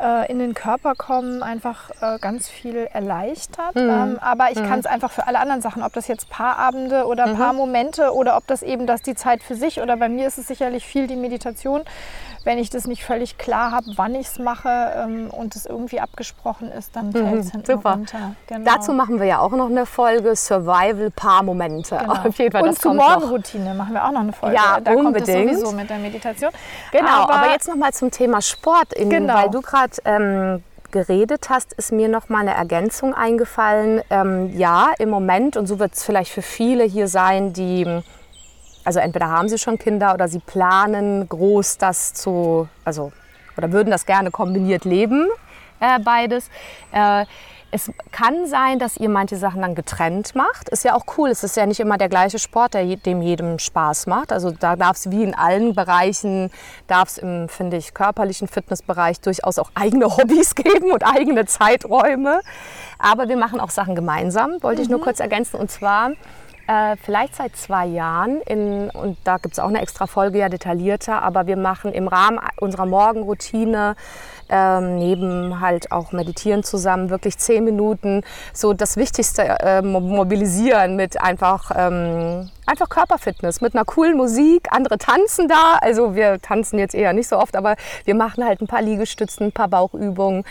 äh, 0.00 0.30
in 0.30 0.38
den 0.38 0.54
Körper 0.54 0.94
kommen 0.94 1.42
einfach 1.42 1.90
äh, 2.00 2.18
ganz 2.18 2.48
viel 2.48 2.76
erleichtert. 2.92 3.74
Mhm. 3.74 3.90
Ähm, 3.90 4.18
aber 4.20 4.50
ich 4.50 4.58
mhm. 4.58 4.68
kann 4.68 4.80
es 4.80 4.86
einfach 4.86 5.10
für 5.10 5.26
alle 5.26 5.38
anderen 5.38 5.62
Sachen, 5.62 5.82
ob 5.82 5.92
das 5.92 6.08
jetzt 6.08 6.28
Paarabende 6.28 7.06
oder 7.06 7.26
mhm. 7.26 7.36
Paarmomente 7.36 8.12
oder 8.12 8.36
ob 8.36 8.46
das 8.46 8.62
eben 8.62 8.86
das 8.86 9.02
die 9.02 9.14
Zeit 9.14 9.42
für 9.42 9.54
sich 9.54 9.80
oder 9.80 9.96
bei 9.96 10.08
mir 10.08 10.26
ist 10.26 10.38
es 10.38 10.46
sicherlich 10.46 10.84
viel 10.84 11.06
die 11.06 11.16
Meditation, 11.16 11.82
wenn 12.46 12.58
ich 12.58 12.70
das 12.70 12.86
nicht 12.86 13.04
völlig 13.04 13.38
klar 13.38 13.72
habe, 13.72 13.86
wann 13.96 14.14
ich 14.14 14.28
es 14.28 14.38
mache 14.38 14.68
ähm, 14.68 15.30
und 15.30 15.56
es 15.56 15.66
irgendwie 15.66 15.98
abgesprochen 15.98 16.70
ist, 16.70 16.94
dann 16.94 17.10
fällt 17.10 17.24
es 17.40 17.46
mhm, 17.46 17.50
hinten 17.50 17.72
super. 17.72 17.90
runter. 17.94 18.36
Genau. 18.46 18.70
Dazu 18.72 18.92
machen 18.92 19.18
wir 19.18 19.26
ja 19.26 19.40
auch 19.40 19.50
noch 19.50 19.66
eine 19.68 19.84
Folge 19.84 20.36
Survival-Paar-Momente. 20.36 21.98
Genau. 21.98 22.12
Auf 22.24 22.38
jeden 22.38 22.52
Fall, 22.52 22.62
und 22.62 22.78
zur 22.78 22.94
Morgenroutine 22.94 23.74
machen 23.74 23.94
wir 23.94 24.04
auch 24.04 24.12
noch 24.12 24.20
eine 24.20 24.32
Folge. 24.32 24.54
Ja, 24.54 24.78
da 24.80 24.92
unbedingt. 24.92 25.26
kommt 25.26 25.50
es 25.50 25.60
sowieso 25.60 25.76
mit 25.76 25.90
der 25.90 25.98
Meditation. 25.98 26.52
Genau, 26.92 27.24
aber, 27.24 27.34
aber 27.34 27.50
jetzt 27.50 27.66
noch 27.66 27.74
mal 27.74 27.92
zum 27.92 28.12
Thema 28.12 28.40
Sport. 28.40 28.92
In, 28.92 29.10
genau. 29.10 29.34
Weil 29.34 29.50
du 29.50 29.60
gerade 29.60 29.96
ähm, 30.04 30.62
geredet 30.92 31.50
hast, 31.50 31.72
ist 31.72 31.90
mir 31.90 32.08
noch 32.08 32.28
mal 32.28 32.42
eine 32.42 32.54
Ergänzung 32.54 33.12
eingefallen. 33.12 34.02
Ähm, 34.08 34.56
ja, 34.56 34.92
im 35.00 35.10
Moment, 35.10 35.56
und 35.56 35.66
so 35.66 35.80
wird 35.80 35.94
es 35.94 36.04
vielleicht 36.04 36.30
für 36.30 36.42
viele 36.42 36.84
hier 36.84 37.08
sein, 37.08 37.52
die 37.52 38.02
also 38.86 39.00
entweder 39.00 39.28
haben 39.28 39.48
sie 39.48 39.58
schon 39.58 39.78
Kinder 39.78 40.14
oder 40.14 40.28
sie 40.28 40.38
planen 40.38 41.28
groß 41.28 41.78
das 41.78 42.14
zu, 42.14 42.68
also 42.84 43.12
oder 43.56 43.72
würden 43.72 43.90
das 43.90 44.06
gerne 44.06 44.30
kombiniert 44.30 44.84
leben, 44.84 45.26
äh, 45.80 45.98
beides. 45.98 46.48
Äh, 46.92 47.24
es 47.72 47.90
kann 48.12 48.46
sein, 48.46 48.78
dass 48.78 48.96
ihr 48.96 49.08
manche 49.08 49.36
Sachen 49.36 49.60
dann 49.60 49.74
getrennt 49.74 50.36
macht. 50.36 50.68
Ist 50.68 50.84
ja 50.84 50.94
auch 50.94 51.04
cool. 51.18 51.30
Es 51.30 51.42
ist 51.42 51.56
ja 51.56 51.66
nicht 51.66 51.80
immer 51.80 51.98
der 51.98 52.08
gleiche 52.08 52.38
Sport, 52.38 52.74
der 52.74 52.84
dem 52.96 53.20
jedem 53.22 53.58
Spaß 53.58 54.06
macht. 54.06 54.32
Also 54.32 54.52
da 54.52 54.76
darf 54.76 54.96
es 54.96 55.10
wie 55.10 55.24
in 55.24 55.34
allen 55.34 55.74
Bereichen, 55.74 56.50
darf 56.86 57.08
es 57.08 57.18
im, 57.18 57.48
finde 57.48 57.76
ich, 57.76 57.92
körperlichen 57.92 58.46
Fitnessbereich 58.46 59.20
durchaus 59.20 59.58
auch 59.58 59.70
eigene 59.74 60.06
Hobbys 60.16 60.54
geben 60.54 60.92
und 60.92 61.02
eigene 61.02 61.44
Zeiträume. 61.46 62.40
Aber 62.98 63.28
wir 63.28 63.36
machen 63.36 63.58
auch 63.58 63.70
Sachen 63.70 63.96
gemeinsam, 63.96 64.62
wollte 64.62 64.80
mhm. 64.80 64.84
ich 64.84 64.88
nur 64.88 65.00
mhm. 65.00 65.04
kurz 65.04 65.20
ergänzen. 65.20 65.56
Und 65.56 65.70
zwar 65.70 66.12
äh, 66.66 66.96
vielleicht 67.02 67.36
seit 67.36 67.56
zwei 67.56 67.86
Jahren, 67.86 68.40
in, 68.42 68.90
und 68.90 69.18
da 69.24 69.38
gibt 69.38 69.54
es 69.54 69.58
auch 69.58 69.68
eine 69.68 69.80
extra 69.80 70.06
Folge, 70.06 70.38
ja 70.38 70.48
detaillierter, 70.48 71.22
aber 71.22 71.46
wir 71.46 71.56
machen 71.56 71.92
im 71.92 72.08
Rahmen 72.08 72.40
unserer 72.58 72.86
Morgenroutine 72.86 73.96
ähm, 74.48 74.98
neben 74.98 75.60
halt 75.60 75.90
auch 75.92 76.12
Meditieren 76.12 76.62
zusammen 76.62 77.10
wirklich 77.10 77.38
zehn 77.38 77.64
Minuten 77.64 78.22
so 78.52 78.72
das 78.72 78.96
Wichtigste 78.96 79.42
äh, 79.42 79.82
mobilisieren 79.82 80.96
mit 80.96 81.20
einfach 81.20 81.70
ähm, 81.74 82.50
einfach 82.66 82.88
Körperfitness 82.88 83.60
mit 83.60 83.74
einer 83.74 83.84
coolen 83.84 84.16
Musik. 84.16 84.68
Andere 84.70 84.98
tanzen 84.98 85.48
da. 85.48 85.78
Also 85.80 86.14
wir 86.14 86.40
tanzen 86.40 86.78
jetzt 86.78 86.94
eher 86.94 87.12
nicht 87.12 87.28
so 87.28 87.38
oft, 87.38 87.56
aber 87.56 87.76
wir 88.04 88.14
machen 88.14 88.44
halt 88.44 88.60
ein 88.60 88.66
paar 88.66 88.82
Liegestützen, 88.82 89.46
ein 89.46 89.52
paar 89.52 89.68
Bauchübungen. 89.68 90.44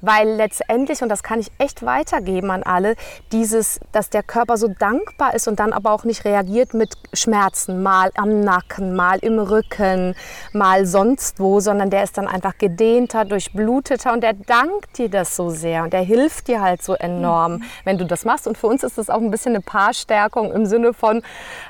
Weil 0.00 0.28
letztendlich, 0.28 1.02
und 1.02 1.08
das 1.08 1.22
kann 1.22 1.38
ich 1.38 1.50
echt 1.58 1.84
weitergeben 1.84 2.50
an 2.50 2.64
alle, 2.64 2.96
dieses, 3.32 3.78
dass 3.92 4.10
der 4.10 4.22
Körper 4.22 4.56
so 4.56 4.68
dankbar 4.68 5.34
ist 5.34 5.46
und 5.46 5.59
dann 5.60 5.72
aber 5.72 5.92
auch 5.92 6.04
nicht 6.04 6.24
reagiert 6.24 6.74
mit 6.74 6.94
Schmerzen, 7.12 7.82
mal 7.82 8.10
am 8.16 8.40
Nacken, 8.40 8.96
mal 8.96 9.18
im 9.18 9.38
Rücken, 9.38 10.14
mal 10.52 10.86
sonst 10.86 11.38
wo, 11.38 11.60
sondern 11.60 11.90
der 11.90 12.02
ist 12.02 12.16
dann 12.16 12.26
einfach 12.26 12.56
gedehnter, 12.56 13.24
durchbluteter 13.24 14.12
und 14.12 14.22
der 14.22 14.32
dankt 14.32 14.96
dir 14.96 15.10
das 15.10 15.36
so 15.36 15.50
sehr 15.50 15.84
und 15.84 15.92
der 15.92 16.00
hilft 16.00 16.48
dir 16.48 16.62
halt 16.62 16.82
so 16.82 16.94
enorm, 16.94 17.52
mhm. 17.52 17.62
wenn 17.84 17.98
du 17.98 18.06
das 18.06 18.24
machst. 18.24 18.46
Und 18.46 18.56
für 18.56 18.66
uns 18.66 18.82
ist 18.82 18.96
das 18.96 19.10
auch 19.10 19.20
ein 19.20 19.30
bisschen 19.30 19.54
eine 19.54 19.62
Paarstärkung 19.62 20.50
im 20.52 20.64
Sinne 20.64 20.94
von, 20.94 21.22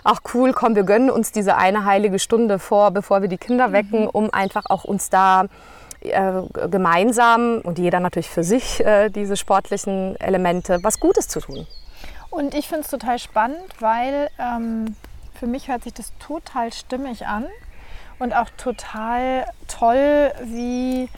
ach 0.05 0.21
cool, 0.35 0.53
komm, 0.53 0.77
wir 0.77 0.85
gönnen 0.85 1.11
uns 1.11 1.33
diese 1.33 1.57
eine 1.57 1.85
heilige 1.85 2.19
Stunde 2.21 2.59
vor, 2.59 2.93
bevor 2.93 3.23
wir 3.23 3.29
die 3.29 3.39
Kinder 3.39 3.69
mhm. 3.69 3.73
wecken, 3.73 4.07
um 4.07 4.33
einfach 4.33 4.65
auch 4.69 4.85
uns 4.85 5.11
da 5.11 5.47
äh, 6.01 6.43
gemeinsam 6.71 7.61
und 7.63 7.79
jeder 7.79 7.99
natürlich 8.01 8.31
für 8.31 8.45
sich 8.45 8.85
äh, 8.85 9.11
diese 9.11 9.37
sportlichen 9.37 10.15
Elemente 10.21 10.79
was 10.83 11.01
Gutes 11.01 11.27
zu 11.29 11.41
tun. 11.41 11.67
Und 12.31 12.55
ich 12.55 12.69
finde 12.69 12.83
es 12.83 12.91
total 12.91 13.19
spannend, 13.19 13.81
weil 13.81 14.31
ähm, 14.39 14.97
für 15.35 15.47
mich 15.47 15.69
hört 15.69 15.83
sich 15.85 15.95
das 15.95 16.13
total 16.19 16.73
stimmig 16.73 17.27
an 17.27 17.47
und 18.19 18.35
auch 18.35 18.51
total 18.57 19.47
toll, 19.67 20.33
wie 20.45 21.09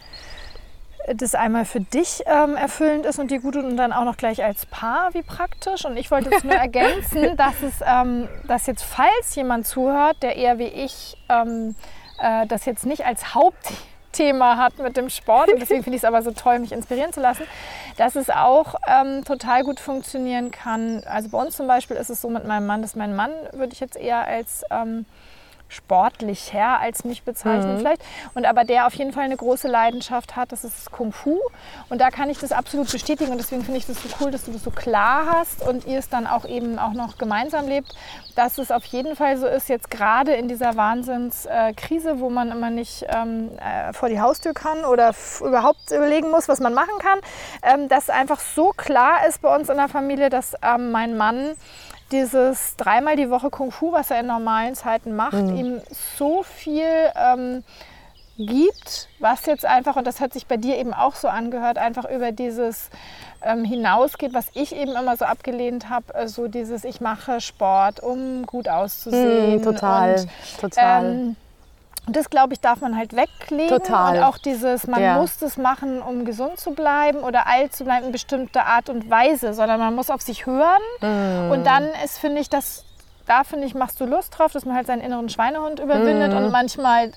das 1.15 1.35
einmal 1.35 1.65
für 1.65 1.81
dich 1.81 2.23
ähm, 2.27 2.57
erfüllend 2.57 3.07
ist 3.07 3.19
und 3.19 3.31
dir 3.31 3.41
gut 3.41 3.55
tut 3.55 3.65
und 3.65 3.77
dann 3.77 3.93
auch 3.93 4.05
noch 4.05 4.17
gleich 4.17 4.43
als 4.43 4.67
Paar, 4.67 5.13
wie 5.15 5.23
praktisch. 5.23 5.85
Und 5.85 5.97
ich 5.97 6.11
wollte 6.11 6.31
jetzt 6.31 6.45
nur 6.45 6.55
ergänzen, 6.55 7.37
dass 7.37 7.61
es, 7.63 7.81
ähm, 7.85 8.29
dass 8.47 8.67
jetzt, 8.67 8.85
falls 8.85 9.35
jemand 9.35 9.67
zuhört, 9.67 10.23
der 10.23 10.37
eher 10.37 10.59
wie 10.59 10.69
ich 10.69 11.17
ähm, 11.29 11.75
äh, 12.21 12.47
das 12.47 12.65
jetzt 12.65 12.87
nicht 12.87 13.05
als 13.05 13.35
Haupt 13.35 13.73
Thema 14.13 14.57
hat 14.57 14.79
mit 14.79 14.97
dem 14.97 15.09
Sport. 15.09 15.51
Und 15.53 15.61
deswegen 15.61 15.83
finde 15.83 15.97
ich 15.97 16.03
es 16.03 16.05
aber 16.05 16.23
so 16.23 16.31
toll, 16.31 16.59
mich 16.59 16.73
inspirieren 16.73 17.13
zu 17.13 17.21
lassen, 17.21 17.45
dass 17.97 18.15
es 18.17 18.31
auch 18.31 18.77
ähm, 18.87 19.25
total 19.25 19.65
gut 19.65 19.81
funktionieren 19.81 20.51
kann. 20.51 21.03
Also 21.05 21.29
bei 21.31 21.39
uns 21.39 21.57
zum 21.57 21.67
Beispiel 21.67 21.97
ist 21.97 22.11
es 22.11 22.21
so 22.21 22.29
mit 22.29 22.47
meinem 22.47 22.67
Mann, 22.67 22.83
dass 22.83 22.95
mein 22.95 23.17
Mann 23.17 23.33
würde 23.53 23.73
ich 23.73 23.81
jetzt 23.81 23.97
eher 23.97 24.27
als 24.27 24.65
ähm, 24.71 25.07
sportlicher 25.73 26.79
als 26.79 27.05
mich 27.05 27.23
bezeichnen 27.23 27.75
mhm. 27.75 27.79
vielleicht. 27.79 28.03
Und 28.35 28.47
aber 28.47 28.65
der 28.65 28.87
auf 28.87 28.95
jeden 28.95 29.13
Fall 29.13 29.25
eine 29.25 29.37
große 29.37 29.69
Leidenschaft 29.69 30.37
hat, 30.37 30.53
das 30.53 30.65
ist 30.65 30.91
Kung 30.93 31.13
Fu. 31.13 31.39
Und 31.89 32.01
da 32.01 32.11
kann 32.11 32.31
ich 32.31 32.39
das 32.39 32.53
absolut 32.53 32.91
bestätigen. 32.91 33.33
Und 33.33 33.39
deswegen 33.39 33.65
finde 33.65 33.79
ich 33.79 33.87
das 33.87 34.03
so 34.03 34.09
cool, 34.21 34.31
dass 34.31 34.45
du 34.45 34.53
das 34.53 34.63
so 34.63 34.71
klar 34.71 35.27
hast 35.33 35.67
und 35.67 35.87
ihr 35.87 35.99
es 35.99 36.09
dann 36.09 36.27
auch 36.27 36.45
eben 36.45 36.79
auch 36.79 36.93
noch 36.93 37.19
gemeinsam 37.19 37.67
lebt, 37.67 37.95
dass 38.37 38.59
es 38.59 38.71
auf 38.71 38.85
jeden 38.85 39.17
Fall 39.17 39.37
so 39.37 39.47
ist, 39.47 39.69
jetzt 39.69 39.91
gerade 39.91 40.33
in 40.33 40.49
dieser 40.49 40.77
Wahnsinnskrise, 40.77 42.11
äh, 42.11 42.21
wo 42.21 42.31
man 42.31 42.51
immer 42.51 42.71
nicht 42.71 43.05
ähm, 43.09 43.51
äh, 43.59 43.93
vor 43.93 44.09
die 44.09 44.21
Haustür 44.21 44.55
kann 44.55 44.85
oder 44.85 45.15
überhaupt 45.41 45.91
überlegen 45.91 46.31
muss, 46.31 46.49
was 46.49 46.61
man 46.61 46.75
machen 46.75 46.95
kann, 46.99 47.19
ähm, 47.63 47.89
dass 47.89 48.11
einfach 48.11 48.41
so 48.41 48.71
klar 48.71 49.27
ist 49.29 49.43
bei 49.43 49.55
uns 49.55 49.69
in 49.69 49.77
der 49.77 49.89
Familie, 49.89 50.31
dass 50.31 50.55
ähm, 50.63 50.91
mein 50.91 51.17
Mann 51.17 51.55
dieses 52.13 52.77
dreimal 52.77 53.17
die 53.17 53.31
Woche 53.31 53.51
Kung 53.51 53.71
Fu, 53.71 53.93
was 53.93 54.11
er 54.11 54.21
in 54.21 54.27
normalen 54.27 54.75
Zeiten 54.75 55.17
macht, 55.17 55.35
mhm. 55.35 55.57
ihm 55.57 55.81
so 56.17 56.43
viel 56.43 56.85
ähm, 57.17 57.65
gibt, 58.39 59.09
was 59.19 59.47
jetzt 59.47 59.65
einfach, 59.65 59.97
und 59.97 60.07
das 60.07 60.21
hat 60.21 60.33
sich 60.33 60.47
bei 60.47 60.57
dir 60.57 60.77
eben 60.77 60.95
auch 60.95 61.15
so 61.15 61.29
angehört, 61.29 61.79
einfach 61.79 62.09
über 62.09 62.33
dieses 62.33 62.91
ähm, 63.43 63.65
hinausgeht, 63.65 64.35
was 64.35 64.47
ich 64.55 64.75
eben 64.75 64.93
immer 64.93 65.17
so 65.17 65.25
abgelehnt 65.25 65.89
habe, 65.89 66.15
äh, 66.15 66.29
so 66.29 66.49
dieses, 66.49 66.85
ich 66.85 67.01
mache 67.01 67.41
Sport, 67.41 68.01
um 68.01 68.47
gut 68.47 68.69
auszusehen. 68.69 69.57
Mhm, 69.57 69.63
total, 69.63 70.21
und, 70.21 70.61
total. 70.61 71.05
Ähm, 71.05 71.37
und 72.07 72.17
das, 72.17 72.31
glaube 72.31 72.53
ich, 72.53 72.61
darf 72.61 72.81
man 72.81 72.97
halt 72.97 73.15
weglegen. 73.15 73.69
Total. 73.69 74.17
Und 74.17 74.25
auch 74.25 74.37
dieses, 74.37 74.89
man 74.89 75.01
ja. 75.01 75.19
muss 75.19 75.39
das 75.39 75.57
machen, 75.57 76.03
um 76.03 76.25
gesund 76.25 76.59
zu 76.59 76.73
bleiben 76.73 77.19
oder 77.19 77.47
alt 77.47 77.75
zu 77.77 77.85
bleiben 77.85 78.07
in 78.07 78.13
bestimmter 78.13 78.67
Art 78.67 78.89
und 78.89 79.09
Weise, 79.09 79.55
sondern 79.55 79.79
man 79.79 79.95
muss 79.95 80.11
auf 80.11 80.21
sich 80.21 80.45
hören. 80.45 80.83
Mm. 81.01 81.53
Und 81.53 81.65
dann 81.65 81.89
ist, 82.05 82.19
finde 82.19 82.41
ich, 82.41 82.51
das, 82.51 82.85
da 83.27 83.45
finde 83.45 83.69
ich, 83.69 83.75
machst 83.75 84.01
du 84.01 84.05
Lust 84.05 84.37
drauf, 84.37 84.53
dass 84.53 84.65
man 84.65 84.75
halt 84.75 84.89
seinen 84.89 85.01
inneren 85.01 85.29
Schweinehund 85.29 85.79
überwindet 85.79 86.33
mm. 86.33 86.37
und 86.37 86.51
manchmal, 86.51 87.13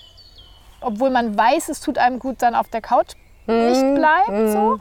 obwohl 0.81 1.09
man 1.09 1.35
weiß, 1.35 1.69
es 1.69 1.81
tut 1.81 1.97
einem 1.97 2.19
gut, 2.19 2.43
dann 2.43 2.53
auf 2.53 2.67
der 2.67 2.81
Couch 2.81 3.13
mm. 3.47 3.51
nicht 3.53 3.95
bleibt. 3.95 4.51
So. 4.51 4.77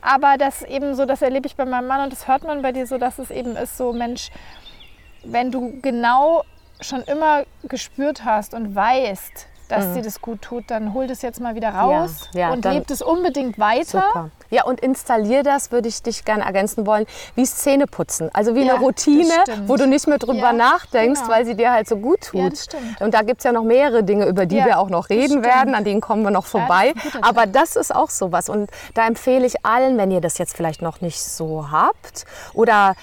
Aber 0.00 0.38
das 0.38 0.62
eben 0.62 0.94
so, 0.94 1.06
das 1.06 1.22
erlebe 1.22 1.48
ich 1.48 1.56
bei 1.56 1.64
meinem 1.64 1.88
Mann 1.88 2.04
und 2.04 2.12
das 2.12 2.28
hört 2.28 2.44
man 2.44 2.62
bei 2.62 2.70
dir 2.70 2.86
so, 2.86 2.98
dass 2.98 3.18
es 3.18 3.32
eben 3.32 3.56
ist 3.56 3.76
so, 3.76 3.92
Mensch, 3.92 4.30
wenn 5.24 5.50
du 5.50 5.80
genau 5.82 6.44
schon 6.80 7.02
immer 7.02 7.44
gespürt 7.64 8.24
hast 8.24 8.54
und 8.54 8.74
weißt, 8.74 9.46
dass 9.70 9.86
mhm. 9.86 9.94
dir 9.94 10.02
das 10.02 10.20
gut 10.20 10.42
tut, 10.42 10.64
dann 10.68 10.94
hol 10.94 11.06
das 11.06 11.22
jetzt 11.22 11.40
mal 11.40 11.54
wieder 11.54 11.70
raus 11.70 12.28
ja, 12.32 12.40
ja, 12.40 12.52
und 12.52 12.64
lebt 12.64 12.90
es 12.90 13.02
unbedingt 13.02 13.58
weiter. 13.58 14.04
Super. 14.08 14.30
Ja, 14.50 14.64
und 14.64 14.80
installier 14.80 15.44
das, 15.44 15.70
würde 15.70 15.88
ich 15.88 16.02
dich 16.02 16.24
gerne 16.24 16.44
ergänzen 16.44 16.84
wollen, 16.84 17.06
wie 17.36 17.44
Zähneputzen. 17.44 18.30
Also 18.34 18.56
wie 18.56 18.64
ja, 18.64 18.74
eine 18.74 18.82
Routine, 18.82 19.32
wo 19.66 19.76
du 19.76 19.86
nicht 19.86 20.08
mehr 20.08 20.18
drüber 20.18 20.52
nachdenkst, 20.52 21.20
genau. 21.20 21.32
weil 21.32 21.46
sie 21.46 21.54
dir 21.54 21.70
halt 21.70 21.88
so 21.88 21.96
gut 21.96 22.22
tut. 22.22 22.66
Und 22.98 23.14
da 23.14 23.22
gibt 23.22 23.40
es 23.40 23.44
ja 23.44 23.52
noch 23.52 23.62
mehrere 23.62 24.02
Dinge, 24.02 24.26
über 24.26 24.46
die 24.46 24.56
wir 24.56 24.80
auch 24.80 24.90
noch 24.90 25.08
reden 25.08 25.44
werden, 25.44 25.76
an 25.76 25.84
denen 25.84 26.00
kommen 26.00 26.24
wir 26.24 26.32
noch 26.32 26.46
vorbei. 26.46 26.92
Das 27.12 27.22
Aber 27.22 27.46
das 27.46 27.76
ist 27.76 27.94
auch 27.94 28.10
sowas. 28.10 28.48
Und 28.48 28.70
da 28.94 29.06
empfehle 29.06 29.46
ich 29.46 29.64
allen, 29.64 29.98
wenn 29.98 30.10
ihr 30.10 30.20
das 30.20 30.38
jetzt 30.38 30.56
vielleicht 30.56 30.82
noch 30.82 31.00
nicht 31.00 31.22
so 31.22 31.70
habt 31.70 32.24
oder 32.54 32.94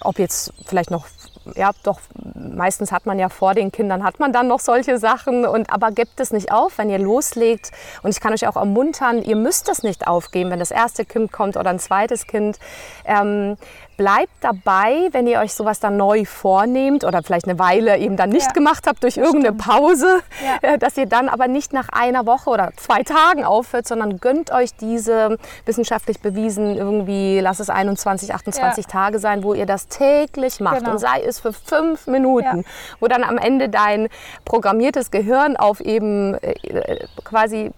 ob 0.00 0.18
jetzt 0.18 0.52
vielleicht 0.66 0.90
noch 0.90 1.06
ja, 1.54 1.70
doch 1.82 2.00
meistens 2.34 2.92
hat 2.92 3.06
man 3.06 3.18
ja 3.18 3.28
vor 3.28 3.54
den 3.54 3.72
Kindern, 3.72 4.04
hat 4.04 4.18
man 4.18 4.32
dann 4.32 4.48
noch 4.48 4.60
solche 4.60 4.98
Sachen. 4.98 5.46
Und, 5.46 5.70
aber 5.70 5.90
gebt 5.90 6.20
es 6.20 6.32
nicht 6.32 6.52
auf, 6.52 6.78
wenn 6.78 6.90
ihr 6.90 6.98
loslegt. 6.98 7.70
Und 8.02 8.10
ich 8.10 8.20
kann 8.20 8.32
euch 8.32 8.46
auch 8.46 8.56
ermuntern, 8.56 9.22
ihr 9.22 9.36
müsst 9.36 9.68
es 9.68 9.82
nicht 9.82 10.06
aufgeben, 10.06 10.50
wenn 10.50 10.58
das 10.58 10.70
erste 10.70 11.04
Kind 11.04 11.32
kommt 11.32 11.56
oder 11.56 11.70
ein 11.70 11.78
zweites 11.78 12.26
Kind. 12.26 12.58
Ähm, 13.04 13.56
bleibt 13.96 14.32
dabei, 14.40 15.08
wenn 15.12 15.26
ihr 15.26 15.40
euch 15.40 15.54
sowas 15.54 15.80
dann 15.80 15.96
neu 15.96 16.24
vornehmt 16.24 17.04
oder 17.04 17.22
vielleicht 17.22 17.48
eine 17.48 17.58
Weile 17.58 17.98
eben 17.98 18.16
dann 18.16 18.30
nicht 18.30 18.46
ja, 18.46 18.52
gemacht 18.52 18.86
habt 18.86 19.02
durch 19.02 19.16
irgendeine. 19.16 19.54
Pause, 19.56 20.20
ja. 20.44 20.74
Äh, 20.74 20.78
dass 20.78 20.96
ihr 20.96 21.06
dann 21.06 21.28
aber 21.28 21.48
nicht 21.48 21.72
nach 21.72 21.88
einer 21.90 22.26
Woche 22.26 22.50
oder 22.50 22.72
zwei 22.76 23.02
Tagen 23.02 23.44
aufhört, 23.44 23.86
sondern 23.86 24.18
gönnt 24.18 24.50
euch 24.50 24.74
diese 24.74 25.38
wissenschaftlich 25.64 26.20
bewiesen 26.20 26.76
irgendwie, 26.76 27.40
lass 27.40 27.60
es 27.60 27.70
21, 27.70 28.34
28 28.34 28.84
ja. 28.84 28.90
Tage 28.90 29.18
sein, 29.18 29.42
wo 29.42 29.54
ihr 29.54 29.66
das 29.66 29.88
täglich 29.88 30.60
macht 30.60 30.78
genau. 30.78 30.92
und 30.92 30.98
sei 30.98 31.22
es 31.22 31.40
für 31.40 31.52
fünf 31.52 32.06
Minuten, 32.06 32.64
wo 33.00 33.06
dann 33.06 33.24
am 33.24 33.38
Ende 33.38 33.68
dein 33.68 34.08
programmiertes 34.44 35.10
Gehirn 35.10 35.56
auf 35.56 35.80
eben 35.80 36.34
äh, 36.34 37.06
quasi 37.24 37.72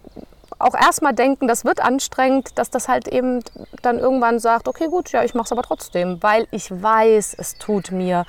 auch 0.59 0.75
erstmal 0.75 1.13
denken, 1.13 1.49
das 1.49 1.65
wird 1.65 1.81
anstrengend, 1.81 2.59
dass 2.59 2.71
das 2.71 2.89
halt 2.89 3.09
eben 3.09 3.43
dann 3.83 3.99
irgendwann 3.99 4.39
sagt, 4.39 4.69
okay 4.69 4.89
gut, 4.89 5.13
ja, 5.13 5.23
ich 5.23 5.35
mache 5.35 5.47
es 5.47 5.53
aber 5.53 5.63
trotzdem, 5.63 6.23
weil 6.23 6.47
ich 6.51 6.71
weiß, 6.71 7.35
es 7.39 7.59
tut 7.59 7.91
mir 7.91 8.25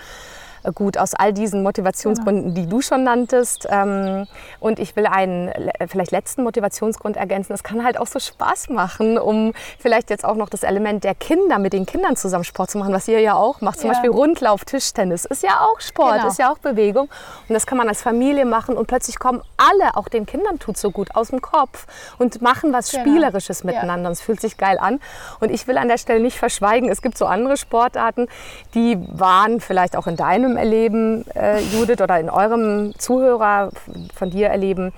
gut 0.75 0.97
aus 0.97 1.13
all 1.13 1.33
diesen 1.33 1.63
Motivationsgründen, 1.63 2.53
die 2.53 2.67
du 2.67 2.81
schon 2.81 3.03
nanntest. 3.03 3.67
Ähm, 3.69 4.27
und 4.59 4.79
ich 4.79 4.95
will 4.95 5.05
einen 5.05 5.51
vielleicht 5.87 6.11
letzten 6.11 6.43
Motivationsgrund 6.43 7.17
ergänzen. 7.17 7.53
Es 7.53 7.63
kann 7.63 7.83
halt 7.83 7.99
auch 7.99 8.07
so 8.07 8.19
Spaß 8.19 8.69
machen, 8.69 9.17
um 9.17 9.53
vielleicht 9.79 10.09
jetzt 10.09 10.25
auch 10.25 10.35
noch 10.35 10.49
das 10.49 10.63
Element 10.63 11.03
der 11.03 11.15
Kinder 11.15 11.59
mit 11.59 11.73
den 11.73 11.85
Kindern 11.85 12.15
zusammen 12.15 12.43
Sport 12.43 12.71
zu 12.71 12.77
machen, 12.77 12.93
was 12.93 13.07
ihr 13.07 13.19
ja 13.19 13.35
auch 13.35 13.61
macht. 13.61 13.79
Zum 13.79 13.87
ja. 13.87 13.93
Beispiel 13.93 14.11
Rundlauf, 14.11 14.65
Tischtennis 14.65 15.25
ist 15.25 15.43
ja 15.43 15.61
auch 15.61 15.79
Sport, 15.79 16.15
genau. 16.15 16.27
ist 16.27 16.39
ja 16.39 16.51
auch 16.51 16.57
Bewegung. 16.57 17.09
Und 17.47 17.53
das 17.53 17.65
kann 17.65 17.77
man 17.77 17.87
als 17.87 18.01
Familie 18.01 18.45
machen 18.45 18.75
und 18.75 18.87
plötzlich 18.87 19.19
kommen 19.19 19.41
alle, 19.57 19.95
auch 19.95 20.07
den 20.07 20.25
Kindern 20.25 20.59
tut 20.59 20.77
so 20.77 20.91
gut, 20.91 21.15
aus 21.15 21.29
dem 21.29 21.41
Kopf 21.41 21.85
und 22.17 22.41
machen 22.41 22.73
was 22.73 22.91
genau. 22.91 23.03
Spielerisches 23.03 23.63
miteinander. 23.63 24.09
Es 24.09 24.19
ja. 24.19 24.25
fühlt 24.25 24.41
sich 24.41 24.57
geil 24.57 24.77
an. 24.79 24.99
Und 25.39 25.51
ich 25.51 25.67
will 25.67 25.77
an 25.77 25.87
der 25.87 25.97
Stelle 25.97 26.19
nicht 26.19 26.37
verschweigen, 26.37 26.89
es 26.89 27.01
gibt 27.01 27.17
so 27.17 27.25
andere 27.25 27.57
Sportarten, 27.57 28.27
die 28.73 28.97
waren 29.11 29.59
vielleicht 29.59 29.95
auch 29.95 30.07
in 30.07 30.15
deinem 30.15 30.46
erleben, 30.55 31.25
äh, 31.35 31.59
Judith, 31.59 32.01
oder 32.01 32.19
in 32.19 32.29
eurem 32.29 32.93
Zuhörer 32.97 33.71
von 34.15 34.29
dir 34.29 34.47
erleben, 34.47 34.93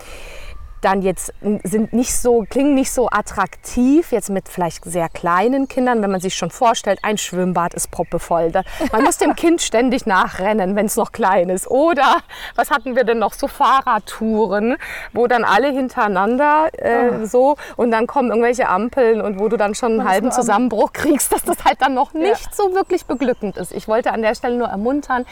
dann 0.82 1.02
jetzt 1.02 1.34
sind 1.64 1.94
nicht 1.94 2.16
so, 2.16 2.46
klingen 2.50 2.76
nicht 2.76 2.92
so 2.92 3.10
attraktiv, 3.10 4.12
jetzt 4.12 4.30
mit 4.30 4.50
vielleicht 4.50 4.84
sehr 4.86 5.10
kleinen 5.10 5.68
Kindern, 5.68 6.02
wenn 6.02 6.12
man 6.12 6.22
sich 6.22 6.36
schon 6.36 6.52
vorstellt, 6.52 7.00
ein 7.04 7.18
Schwimmbad 7.18 7.74
ist 7.74 7.92
proppevoll. 7.92 8.52
Man 8.92 9.04
muss 9.04 9.18
dem 9.18 9.36
Kind 9.36 9.62
ständig 9.62 10.06
nachrennen, 10.06 10.76
wenn 10.76 10.86
es 10.86 10.96
noch 10.96 11.12
klein 11.12 11.50
ist. 11.50 11.70
Oder 11.70 12.18
was 12.56 12.72
hatten 12.72 12.96
wir 12.96 13.04
denn 13.04 13.20
noch? 13.20 13.34
So 13.34 13.48
Fahrradtouren, 13.48 14.78
wo 15.14 15.28
dann 15.28 15.44
alle 15.44 15.72
hintereinander 15.72 16.70
äh, 16.78 17.10
oh. 17.10 17.26
so 17.26 17.56
und 17.76 17.92
dann 17.92 18.08
kommen 18.08 18.30
irgendwelche 18.30 18.70
Ampeln 18.70 19.22
und 19.22 19.40
wo 19.40 19.50
du 19.50 19.58
dann 19.58 19.76
schon 19.76 20.00
einen 20.00 20.10
halben 20.10 20.32
Zusammenbruch 20.32 20.94
kriegst, 20.94 21.32
dass 21.32 21.44
das 21.44 21.64
halt 21.66 21.82
dann 21.82 21.94
noch 21.94 22.14
nicht 22.14 22.46
ja. 22.46 22.52
so 22.52 22.74
wirklich 22.74 23.06
beglückend 23.06 23.58
ist. 23.58 23.74
Ich 23.74 23.88
wollte 23.88 24.12
an 24.12 24.22
der 24.22 24.36
Stelle 24.36 24.58
nur 24.58 24.68
ermuntern, 24.68 25.26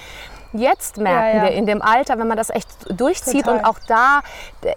jetzt 0.54 0.98
merken 0.98 1.38
Ja, 1.38 1.44
ja. 1.44 1.50
wir 1.50 1.52
in 1.52 1.66
dem 1.66 1.82
Alter, 1.82 2.20
wenn 2.20 2.28
man 2.28 2.38
das 2.38 2.50
echt 2.50 2.68
durchzieht 2.90 3.46
Total. 3.46 3.60
und 3.60 3.66
auch 3.66 3.80
da 3.88 4.22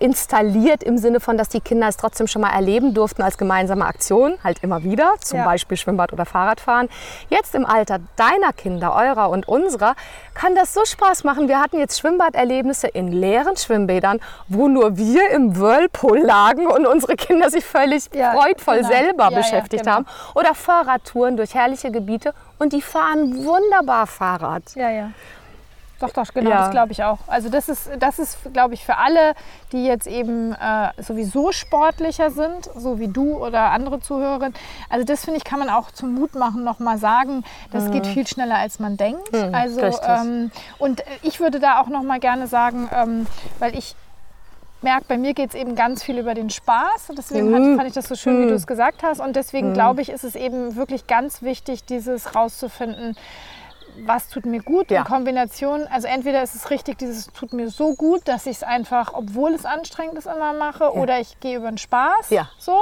installiert 0.00 0.82
im 0.82 0.98
Sinne 0.98 1.20
von, 1.20 1.36
dass 1.36 1.48
die 1.48 1.60
Kinder 1.60 1.88
es 1.88 1.96
trotzdem 1.96 2.26
schon 2.26 2.42
mal 2.42 2.50
erleben 2.50 2.94
durften 2.94 3.22
als 3.22 3.38
gemeinsame 3.38 3.84
Aktion, 3.84 4.34
halt 4.44 4.62
immer 4.62 4.82
wieder, 4.82 5.12
zum 5.20 5.38
Ja. 5.38 5.44
Beispiel 5.44 5.76
Schwimmbad 5.76 6.12
oder 6.12 6.24
Fahrradfahren. 6.24 6.88
Jetzt 7.28 7.54
im 7.54 7.66
Alter 7.66 7.98
deiner 8.16 8.52
Kinder, 8.52 8.94
eurer 8.94 9.30
und 9.30 9.48
unserer, 9.48 9.94
kann 10.34 10.54
das 10.54 10.72
so 10.74 10.84
Spaß 10.84 11.24
machen. 11.24 11.48
Wir 11.48 11.60
hatten 11.60 11.78
jetzt 11.78 11.98
Schwimmbaderlebnisse 12.00 12.88
in 12.88 13.12
leeren 13.12 13.56
Schwimmbädern, 13.56 14.20
wo 14.48 14.68
nur 14.68 14.96
wir 14.96 15.30
im 15.30 15.58
Whirlpool 15.58 16.18
lagen 16.20 16.66
und 16.66 16.86
unsere 16.86 17.16
Kinder 17.16 17.50
sich 17.50 17.64
völlig 17.64 18.04
freudvoll 18.10 18.78
genau. 18.78 18.88
selber 18.88 19.30
beschäftigt 19.30 19.84
genau. 19.84 19.96
haben. 19.96 20.06
Oder 20.34 20.54
Fahrradtouren 20.54 21.36
durch 21.36 21.54
herrliche 21.54 21.90
Gebiete 21.90 22.34
und 22.58 22.72
die 22.72 22.82
fahren 22.82 23.44
wunderbar 23.44 24.06
Fahrrad. 24.06 24.62
Ja, 24.74 24.90
ja. 24.90 25.10
Doch, 26.00 26.10
doch, 26.10 26.32
genau, 26.34 26.50
Ja. 26.50 26.58
das 26.62 26.70
glaube 26.70 26.92
ich 26.92 27.04
auch. 27.04 27.18
Also 27.26 27.48
das 27.50 27.68
ist, 27.68 27.90
das 27.98 28.18
ist, 28.18 28.38
glaube 28.52 28.74
ich, 28.74 28.84
für 28.84 28.96
alle, 28.96 29.34
die 29.72 29.84
jetzt 29.84 30.06
eben 30.06 30.52
äh, 30.52 30.90
sowieso 31.02 31.52
sportlicher 31.52 32.30
sind, 32.30 32.70
so 32.74 32.98
wie 32.98 33.08
du 33.08 33.36
oder 33.36 33.70
andere 33.70 34.00
Zuhörerinnen. 34.00 34.54
Also 34.88 35.04
das 35.04 35.24
finde 35.24 35.38
ich, 35.38 35.44
kann 35.44 35.58
man 35.58 35.68
auch 35.70 35.90
zum 35.90 36.14
Mut 36.14 36.34
machen, 36.34 36.64
nochmal 36.64 36.98
sagen, 36.98 37.44
das 37.70 37.90
geht 37.90 38.06
viel 38.06 38.26
schneller, 38.26 38.56
als 38.56 38.78
man 38.80 38.96
denkt. 38.96 39.32
also 39.52 39.78
Mhm. 39.80 39.84
richtig. 39.86 40.08
ähm, 40.08 40.50
und 40.78 41.02
ich 41.22 41.38
würde 41.40 41.60
da 41.60 41.80
auch 41.80 41.86
nochmal 41.88 42.18
gerne 42.18 42.46
sagen, 42.46 42.88
ähm, 42.92 43.26
weil 43.58 43.76
ich 43.76 43.94
merke, 44.82 45.04
bei 45.08 45.18
mir 45.18 45.34
geht 45.34 45.50
es 45.50 45.54
eben 45.54 45.74
ganz 45.74 46.02
viel 46.02 46.18
über 46.18 46.32
den 46.32 46.48
Spaß. 46.48 47.10
Und 47.10 47.18
deswegen 47.18 47.50
Mhm. 47.50 47.76
fand 47.76 47.86
ich 47.88 47.92
das 47.94 48.08
so 48.08 48.14
schön, 48.14 48.40
wie 48.42 48.46
du 48.48 48.54
es 48.54 48.66
gesagt 48.66 49.02
hast. 49.02 49.20
Und 49.20 49.36
deswegen 49.36 49.74
glaube 49.74 50.00
ich, 50.00 50.08
ist 50.08 50.24
es 50.24 50.34
eben 50.34 50.74
wirklich 50.76 51.06
ganz 51.06 51.42
wichtig, 51.42 51.84
dieses 51.84 52.34
rauszufinden, 52.34 53.14
was 54.04 54.28
tut 54.28 54.46
mir 54.46 54.62
gut 54.62 54.90
Ja. 54.90 55.00
in 55.00 55.04
Kombination. 55.04 55.86
Also 55.90 56.08
entweder 56.08 56.42
ist 56.42 56.54
es 56.54 56.70
richtig, 56.70 56.98
dieses 56.98 57.26
tut 57.32 57.52
mir 57.52 57.68
so 57.70 57.94
gut, 57.94 58.26
dass 58.28 58.46
ich 58.46 58.56
es 58.58 58.62
einfach, 58.62 59.12
obwohl 59.14 59.52
es 59.54 59.64
anstrengend 59.64 60.16
ist, 60.18 60.26
immer 60.26 60.52
mache, 60.52 60.92
oder 60.94 61.20
ich 61.20 61.38
gehe 61.40 61.56
über 61.56 61.68
den 61.68 61.78
Spaß. 61.78 62.30
Ja. 62.30 62.48
So, 62.58 62.78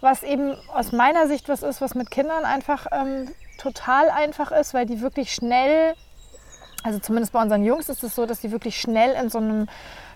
was 0.00 0.22
eben 0.22 0.56
aus 0.74 0.92
meiner 0.92 1.26
Sicht 1.26 1.48
was 1.48 1.62
ist, 1.62 1.80
was 1.80 1.94
mit 1.94 2.10
Kindern 2.10 2.44
einfach 2.44 2.86
ähm, 2.92 3.28
total 3.58 4.10
einfach 4.10 4.52
ist, 4.52 4.74
weil 4.74 4.86
die 4.86 5.00
wirklich 5.00 5.32
schnell 5.34 5.94
also 6.82 6.98
zumindest 6.98 7.34
bei 7.34 7.42
unseren 7.42 7.62
Jungs 7.62 7.90
ist 7.90 8.02
es 8.02 8.14
so, 8.14 8.24
dass 8.24 8.40
die 8.40 8.52
wirklich 8.52 8.80
schnell 8.80 9.12
in 9.22 9.28
so 9.28 9.36
einem 9.36 9.66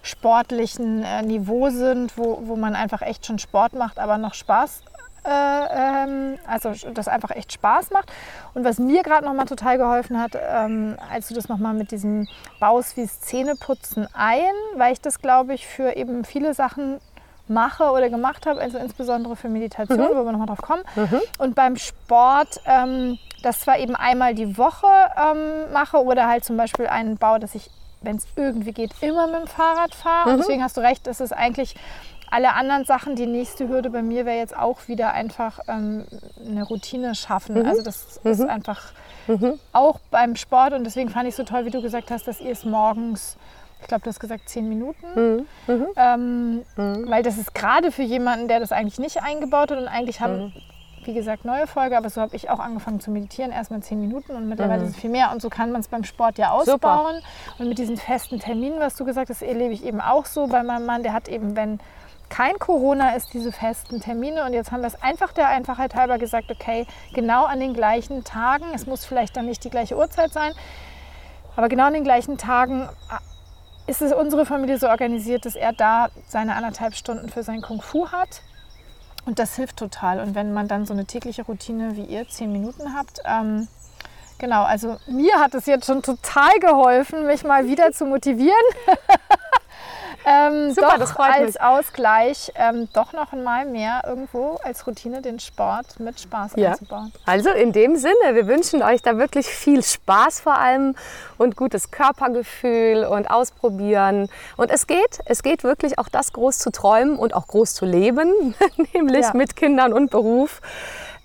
sportlichen 0.02 1.02
äh, 1.02 1.22
Niveau 1.22 1.68
sind, 1.70 2.16
wo, 2.16 2.40
wo 2.44 2.56
man 2.56 2.74
einfach 2.74 3.02
echt 3.02 3.26
schon 3.26 3.38
Sport 3.38 3.74
macht, 3.74 3.98
aber 3.98 4.16
noch 4.18 4.32
Spaß. 4.34 4.80
Äh, 5.24 5.30
ähm, 5.30 6.38
also 6.46 6.72
das 6.92 7.08
einfach 7.08 7.30
echt 7.30 7.52
Spaß 7.52 7.90
macht. 7.90 8.12
Und 8.52 8.64
was 8.64 8.78
mir 8.78 9.02
gerade 9.02 9.24
noch 9.24 9.34
mal 9.34 9.46
total 9.46 9.78
geholfen 9.78 10.20
hat, 10.20 10.32
ähm, 10.38 10.96
als 11.10 11.28
du 11.28 11.34
das 11.34 11.48
noch 11.48 11.58
mal 11.58 11.72
mit 11.74 11.90
diesem 11.90 12.28
Baus 12.60 12.96
wie 12.96 13.06
Zähneputzen 13.06 14.06
ein, 14.12 14.52
weil 14.76 14.92
ich 14.92 15.00
das 15.00 15.20
glaube 15.20 15.54
ich 15.54 15.66
für 15.66 15.96
eben 15.96 16.24
viele 16.24 16.52
Sachen 16.54 17.00
mache 17.46 17.90
oder 17.90 18.08
gemacht 18.08 18.46
habe, 18.46 18.60
also 18.60 18.78
insbesondere 18.78 19.36
für 19.36 19.48
Meditation, 19.48 19.98
wo 19.98 20.24
wir 20.24 20.32
nochmal 20.32 20.46
drauf 20.46 20.62
kommen. 20.62 20.82
Und 21.38 21.54
beim 21.54 21.76
Sport, 21.76 22.60
ähm, 22.66 23.18
das 23.42 23.60
zwar 23.60 23.78
eben 23.78 23.94
einmal 23.94 24.34
die 24.34 24.56
Woche 24.56 24.86
ähm, 25.16 25.70
mache 25.72 26.02
oder 26.02 26.26
halt 26.26 26.44
zum 26.44 26.56
Beispiel 26.56 26.86
einen 26.86 27.18
Bau, 27.18 27.36
dass 27.38 27.54
ich, 27.54 27.68
wenn 28.00 28.16
es 28.16 28.26
irgendwie 28.36 28.72
geht, 28.72 28.92
immer 29.02 29.26
mit 29.26 29.40
dem 29.42 29.46
Fahrrad 29.46 29.94
fahre. 29.94 30.30
Und 30.30 30.38
deswegen 30.38 30.62
hast 30.62 30.76
du 30.78 30.80
recht, 30.80 31.06
es 31.06 31.20
ist 31.20 31.32
eigentlich 31.32 31.74
alle 32.30 32.54
anderen 32.54 32.84
Sachen, 32.84 33.16
die 33.16 33.26
nächste 33.26 33.68
Hürde 33.68 33.90
bei 33.90 34.02
mir 34.02 34.26
wäre 34.26 34.38
jetzt 34.38 34.56
auch 34.56 34.88
wieder 34.88 35.12
einfach 35.12 35.60
ähm, 35.68 36.04
eine 36.44 36.64
Routine 36.64 37.14
schaffen. 37.14 37.64
Also 37.66 37.82
das 37.82 38.18
ist 38.24 38.40
einfach 38.48 38.92
auch 39.72 40.00
beim 40.10 40.36
Sport 40.36 40.74
und 40.74 40.84
deswegen 40.84 41.08
fand 41.08 41.26
ich 41.28 41.34
so 41.34 41.44
toll, 41.44 41.64
wie 41.64 41.70
du 41.70 41.80
gesagt 41.80 42.10
hast, 42.10 42.26
dass 42.28 42.40
ihr 42.40 42.52
es 42.52 42.64
morgens, 42.64 43.36
ich 43.80 43.88
glaube, 43.88 44.02
du 44.04 44.10
hast 44.10 44.20
gesagt 44.20 44.48
zehn 44.48 44.68
Minuten, 44.68 45.46
ähm, 45.96 46.62
weil 46.76 47.22
das 47.22 47.38
ist 47.38 47.54
gerade 47.54 47.90
für 47.90 48.02
jemanden, 48.02 48.48
der 48.48 48.60
das 48.60 48.72
eigentlich 48.72 48.98
nicht 48.98 49.22
eingebaut 49.22 49.70
hat 49.70 49.78
und 49.78 49.88
eigentlich 49.88 50.20
haben, 50.20 50.52
wie 51.04 51.14
gesagt, 51.14 51.44
neue 51.44 51.66
Folge, 51.66 51.96
aber 51.96 52.10
so 52.10 52.20
habe 52.20 52.34
ich 52.36 52.50
auch 52.50 52.58
angefangen 52.58 53.00
zu 53.00 53.10
meditieren, 53.10 53.50
erstmal 53.52 53.80
zehn 53.82 54.00
Minuten 54.00 54.32
und 54.36 54.48
mittlerweile 54.48 54.82
ist 54.84 54.90
es 54.90 54.96
viel 54.96 55.10
mehr 55.10 55.30
und 55.32 55.40
so 55.40 55.48
kann 55.50 55.70
man 55.72 55.80
es 55.80 55.88
beim 55.88 56.04
Sport 56.04 56.36
ja 56.38 56.50
ausbauen. 56.50 57.16
Und 57.58 57.68
mit 57.68 57.78
diesen 57.78 57.96
festen 57.96 58.40
Terminen, 58.40 58.78
was 58.80 58.96
du 58.96 59.04
gesagt 59.04 59.30
hast, 59.30 59.42
erlebe 59.42 59.72
ich 59.72 59.84
eben 59.84 60.00
auch 60.00 60.26
so 60.26 60.46
bei 60.48 60.62
meinem 60.62 60.86
Mann, 60.86 61.02
der 61.02 61.12
hat 61.14 61.28
eben, 61.28 61.56
wenn 61.56 61.78
kein 62.28 62.58
Corona 62.58 63.14
ist, 63.16 63.32
diese 63.32 63.52
festen 63.52 64.00
Termine. 64.00 64.44
Und 64.44 64.52
jetzt 64.52 64.72
haben 64.72 64.80
wir 64.80 64.88
es 64.88 65.00
einfach 65.02 65.32
der 65.32 65.48
Einfachheit 65.48 65.94
halber 65.94 66.18
gesagt, 66.18 66.50
okay, 66.50 66.86
genau 67.14 67.44
an 67.44 67.60
den 67.60 67.74
gleichen 67.74 68.24
Tagen, 68.24 68.66
es 68.74 68.86
muss 68.86 69.04
vielleicht 69.04 69.36
dann 69.36 69.46
nicht 69.46 69.64
die 69.64 69.70
gleiche 69.70 69.96
Uhrzeit 69.96 70.32
sein, 70.32 70.52
aber 71.56 71.68
genau 71.68 71.84
an 71.84 71.94
den 71.94 72.04
gleichen 72.04 72.38
Tagen 72.38 72.88
äh, 73.10 73.90
ist 73.90 74.02
es 74.02 74.12
unsere 74.12 74.46
Familie 74.46 74.78
so 74.78 74.88
organisiert, 74.88 75.44
dass 75.44 75.56
er 75.56 75.72
da 75.72 76.08
seine 76.26 76.56
anderthalb 76.56 76.94
Stunden 76.94 77.28
für 77.28 77.42
sein 77.42 77.60
Kung 77.60 77.82
Fu 77.82 78.08
hat. 78.10 78.42
Und 79.26 79.38
das 79.38 79.56
hilft 79.56 79.78
total. 79.78 80.20
Und 80.20 80.34
wenn 80.34 80.52
man 80.52 80.68
dann 80.68 80.86
so 80.86 80.92
eine 80.92 81.06
tägliche 81.06 81.44
Routine 81.44 81.96
wie 81.96 82.04
ihr, 82.04 82.28
zehn 82.28 82.52
Minuten 82.52 82.94
habt, 82.94 83.20
ähm, 83.24 83.68
genau, 84.38 84.64
also 84.64 84.96
mir 85.06 85.38
hat 85.38 85.54
es 85.54 85.66
jetzt 85.66 85.86
schon 85.86 86.02
total 86.02 86.58
geholfen, 86.60 87.26
mich 87.26 87.44
mal 87.44 87.66
wieder 87.66 87.92
zu 87.92 88.04
motivieren. 88.06 88.54
ähm, 90.26 90.72
Super, 90.72 90.88
doch 90.92 90.98
das 90.98 91.12
freut 91.12 91.30
als 91.32 91.54
mich. 91.54 91.60
Ausgleich 91.62 92.52
ähm, 92.54 92.88
doch 92.92 93.12
noch 93.12 93.32
einmal 93.32 93.66
mehr 93.66 94.02
irgendwo 94.06 94.58
als 94.62 94.86
Routine 94.86 95.20
den 95.22 95.38
Sport 95.40 96.00
mit 96.00 96.20
Spaß 96.20 96.52
Ja. 96.56 96.70
einzubauen. 96.72 97.12
Also 97.26 97.50
in 97.50 97.72
dem 97.72 97.96
Sinne, 97.96 98.14
wir 98.34 98.46
wünschen 98.46 98.82
euch 98.82 99.02
da 99.02 99.18
wirklich 99.18 99.46
viel 99.46 99.82
Spaß 99.82 100.40
vor 100.40 100.54
allem 100.58 100.94
und 101.38 101.56
gutes 101.56 101.90
Körpergefühl 101.90 103.04
und 103.04 103.30
ausprobieren. 103.30 104.28
Und 104.56 104.70
es 104.70 104.86
geht, 104.86 105.20
es 105.26 105.42
geht 105.42 105.64
wirklich 105.64 105.98
auch 105.98 106.08
das 106.08 106.32
groß 106.32 106.58
zu 106.58 106.70
träumen 106.70 107.16
und 107.18 107.34
auch 107.34 107.46
groß 107.46 107.74
zu 107.74 107.84
leben, 107.84 108.54
nämlich 108.94 109.24
Ja. 109.26 109.32
mit 109.34 109.56
Kindern 109.56 109.92
und 109.92 110.10
Beruf 110.10 110.60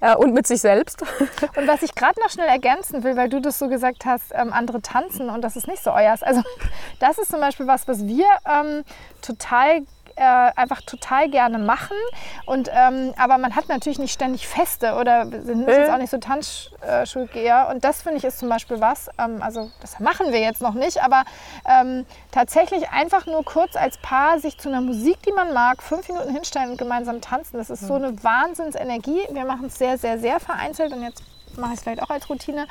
äh, 0.02 0.16
und 0.16 0.34
mit 0.34 0.48
sich 0.48 0.62
selbst. 0.62 1.02
Und 1.56 1.68
was 1.68 1.82
ich 1.82 1.94
gerade 1.96 2.20
noch 2.22 2.30
schnell 2.30 2.48
ergänzen 2.48 3.04
will, 3.04 3.16
weil 3.16 3.30
du 3.30 3.42
das 3.42 3.60
so 3.60 3.68
gesagt 3.68 4.06
hast, 4.06 4.32
ähm, 4.34 4.54
andere 4.54 4.82
tanzen 4.82 5.30
und 5.30 5.42
das 5.42 5.56
ist 5.56 5.68
nicht 5.68 5.84
so 5.84 5.92
euers. 5.92 6.24
Also 6.24 6.42
das 7.00 7.18
ist 7.18 7.32
zum 7.32 7.40
Beispiel 7.40 7.68
was, 7.68 7.88
was 7.88 8.06
wir 8.06 8.26
ähm, 8.46 8.84
total 9.22 9.82
äh, 10.20 10.52
einfach 10.56 10.82
total 10.82 11.30
gerne 11.30 11.58
machen. 11.58 11.96
Und, 12.46 12.70
ähm, 12.74 13.14
aber 13.18 13.38
man 13.38 13.56
hat 13.56 13.70
natürlich 13.70 14.00
nicht 14.00 14.12
ständig 14.14 14.48
Feste 14.48 14.96
oder 14.96 15.26
sind 15.26 15.66
jetzt 15.68 15.88
Mhm. 15.88 15.94
auch 15.94 15.98
nicht 15.98 16.10
so 16.12 16.18
Tanzschulgeher. 16.18 17.70
Und 17.72 17.84
das 17.86 18.02
finde 18.02 18.18
ich 18.18 18.26
ist 18.26 18.40
zum 18.40 18.50
Beispiel 18.50 18.82
was, 18.82 19.10
ähm, 19.18 19.42
also 19.42 19.72
das 19.82 20.00
machen 20.00 20.32
wir 20.34 20.40
jetzt 20.42 20.62
noch 20.62 20.74
nicht, 20.74 21.02
aber 21.02 21.24
ähm, 21.66 22.06
tatsächlich 22.32 22.90
einfach 22.90 23.26
nur 23.28 23.46
kurz 23.46 23.76
als 23.76 23.98
Paar 23.98 24.40
sich 24.40 24.58
zu 24.58 24.68
einer 24.70 24.82
Musik, 24.82 25.22
die 25.24 25.32
man 25.32 25.54
mag, 25.54 25.82
fünf 25.82 26.08
Minuten 26.10 26.34
hinstellen 26.34 26.72
und 26.72 26.78
gemeinsam 26.78 27.22
tanzen. 27.22 27.58
Das 27.58 27.70
ist 27.70 27.88
so 27.88 27.94
eine 27.94 28.22
Wahnsinnsenergie. 28.24 29.22
Wir 29.32 29.46
machen 29.46 29.68
es 29.68 29.78
sehr, 29.78 29.98
sehr, 29.98 30.20
sehr 30.20 30.40
vereinzelt 30.40 30.92
und 30.94 31.02
jetzt 31.04 31.24
mache 31.56 31.72
ich 31.72 31.78
es 31.78 31.84
vielleicht 31.84 32.04
auch 32.04 32.10
als 32.10 32.30
Routine. 32.30 32.68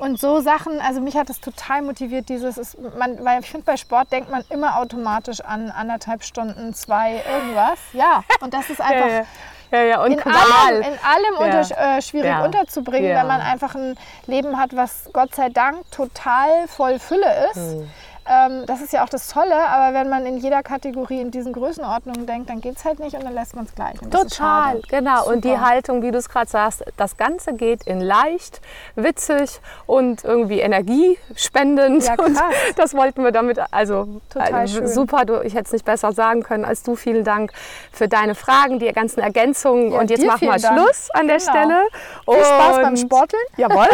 Und 0.00 0.18
so 0.18 0.40
Sachen, 0.40 0.80
also 0.80 1.00
mich 1.00 1.14
hat 1.16 1.28
es 1.28 1.40
total 1.40 1.82
motiviert, 1.82 2.28
dieses, 2.30 2.56
ist, 2.56 2.76
man, 2.96 3.22
weil 3.24 3.40
ich 3.40 3.50
finde, 3.50 3.66
bei 3.66 3.76
Sport 3.76 4.10
denkt 4.10 4.30
man 4.30 4.42
immer 4.48 4.78
automatisch 4.78 5.40
an 5.42 5.70
anderthalb 5.70 6.24
Stunden, 6.24 6.72
zwei, 6.74 7.22
irgendwas. 7.30 7.78
Ja, 7.92 8.22
und 8.40 8.54
das 8.54 8.70
ist 8.70 8.80
einfach 8.80 9.08
ja, 9.08 9.78
ja, 9.78 9.82
ja. 9.82 10.02
Und 10.02 10.12
in 10.12 10.18
Qual. 10.18 10.34
allem, 10.34 10.80
in 10.82 10.98
allem 11.04 11.34
Ja. 11.38 11.60
unter, 11.60 11.96
äh, 11.98 12.02
schwierig 12.02 12.30
Ja. 12.30 12.44
unterzubringen, 12.44 13.10
Ja. 13.10 13.20
wenn 13.20 13.26
man 13.26 13.40
einfach 13.40 13.74
ein 13.74 13.94
Leben 14.26 14.58
hat, 14.58 14.74
was 14.74 15.10
Gott 15.12 15.34
sei 15.34 15.48
Dank 15.50 15.88
total 15.90 16.66
voll 16.66 16.98
Fülle 16.98 17.48
ist. 17.50 17.56
Hm. 17.56 17.90
Ähm, 18.28 18.64
das 18.66 18.80
ist 18.80 18.92
ja 18.92 19.02
auch 19.04 19.08
das 19.08 19.28
Tolle, 19.28 19.54
aber 19.68 19.94
wenn 19.94 20.08
man 20.08 20.24
in 20.26 20.36
jeder 20.38 20.62
Kategorie 20.62 21.20
in 21.20 21.30
diesen 21.30 21.52
Größenordnungen 21.52 22.26
denkt, 22.26 22.48
dann 22.50 22.60
geht 22.60 22.76
es 22.76 22.84
halt 22.84 22.98
nicht 23.00 23.14
und 23.16 23.24
dann 23.24 23.34
lässt 23.34 23.56
man 23.56 23.64
es 23.64 23.74
gleich. 23.74 24.00
Und 24.00 24.12
Total, 24.12 24.80
genau. 24.88 25.26
Und 25.28 25.44
die 25.44 25.48
Super. 25.50 25.68
Haltung, 25.68 26.02
wie 26.02 26.10
du 26.10 26.18
es 26.18 26.28
gerade 26.28 26.48
sagst, 26.48 26.84
das 26.96 27.16
Ganze 27.16 27.54
geht 27.54 27.84
in 27.86 28.00
leicht, 28.00 28.60
witzig 28.94 29.60
und 29.86 30.24
irgendwie 30.24 30.60
energiespendend. 30.60 32.04
Ja, 32.04 32.12
und 32.14 32.34
krass. 32.36 32.44
das 32.76 32.94
wollten 32.94 33.22
wir 33.24 33.32
damit, 33.32 33.58
also 33.70 34.20
Total 34.32 34.68
schön. 34.68 34.86
super, 34.86 35.24
du, 35.24 35.40
ich 35.42 35.54
hätte 35.54 35.64
es 35.66 35.72
nicht 35.72 35.84
besser 35.84 36.12
sagen 36.12 36.42
können 36.42 36.64
als 36.64 36.82
du. 36.82 36.94
Vielen 36.96 37.24
Dank 37.24 37.52
für 37.92 38.08
deine 38.08 38.34
Fragen, 38.34 38.78
die 38.78 38.86
ganzen 38.92 39.20
Ergänzungen. 39.20 39.92
Ja, 39.92 40.00
und 40.00 40.10
jetzt 40.10 40.24
machen 40.24 40.48
wir. 40.48 40.58
Schluss 40.58 41.10
an 41.12 41.26
der 41.26 41.38
Genau. 41.38 41.50
Stelle. 41.50 41.80
Viel 42.26 42.44
Spaß 42.44 42.76
beim 42.76 42.88
Und- 42.90 42.98
Sporteln. 42.98 43.42
Jawohl. 43.56 43.88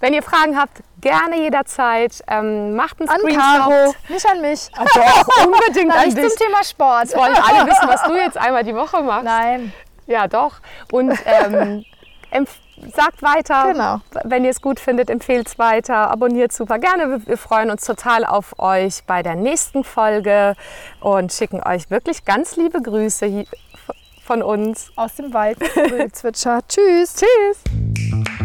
Wenn 0.00 0.14
ihr 0.14 0.22
Fragen 0.22 0.58
habt, 0.58 0.82
gerne 1.02 1.36
jederzeit. 1.38 2.22
Ähm, 2.28 2.74
macht 2.74 2.98
einen 3.00 3.10
An 3.10 3.18
Screenshot. 3.20 3.40
Caro, 3.40 3.94
nicht 4.08 4.26
an 4.30 4.40
mich. 4.40 4.70
Ah, 4.76 4.84
Doch, 4.94 5.46
unbedingt 5.46 5.88
Na, 5.88 5.96
an 5.96 6.04
nicht 6.06 6.16
dich. 6.16 6.28
zum 6.30 6.46
Thema 6.46 6.64
Sport. 6.64 7.04
Jetzt 7.04 7.16
wollen 7.16 7.34
alle 7.36 7.66
wissen, 7.70 7.86
was 7.88 8.02
du 8.04 8.14
jetzt 8.16 8.38
einmal 8.38 8.64
die 8.64 8.74
Woche 8.74 9.02
machst. 9.02 9.24
Nein, 9.24 9.72
Ja, 10.06 10.26
doch. 10.28 10.54
Und 10.90 11.12
ähm, 11.26 11.84
sagt 12.94 13.22
weiter. 13.22 13.72
Genau. 13.72 14.00
Wenn 14.24 14.44
ihr 14.44 14.50
es 14.50 14.60
gut 14.62 14.80
findet, 14.80 15.10
empfehlt 15.10 15.46
es 15.48 15.58
weiter. 15.58 16.10
Abonniert 16.10 16.52
super 16.52 16.78
gerne. 16.78 17.24
Wir, 17.26 17.36
freuen 17.38 17.70
uns 17.70 17.84
total 17.84 18.24
auf 18.24 18.58
euch 18.58 19.04
bei 19.06 19.22
der 19.22 19.34
nächsten 19.36 19.84
Folge 19.84 20.54
und 21.00 21.32
schicken 21.32 21.62
euch 21.62 21.90
wirklich 21.90 22.24
ganz 22.24 22.56
liebe 22.56 22.80
Grüße 22.80 23.44
von 24.24 24.42
uns. 24.42 24.90
aus 24.96 25.14
dem 25.16 25.32
Wald. 25.34 25.58
Zwitscher. 26.12 26.60
Tschüss. 26.68 27.14
Tschüss. 27.16 28.41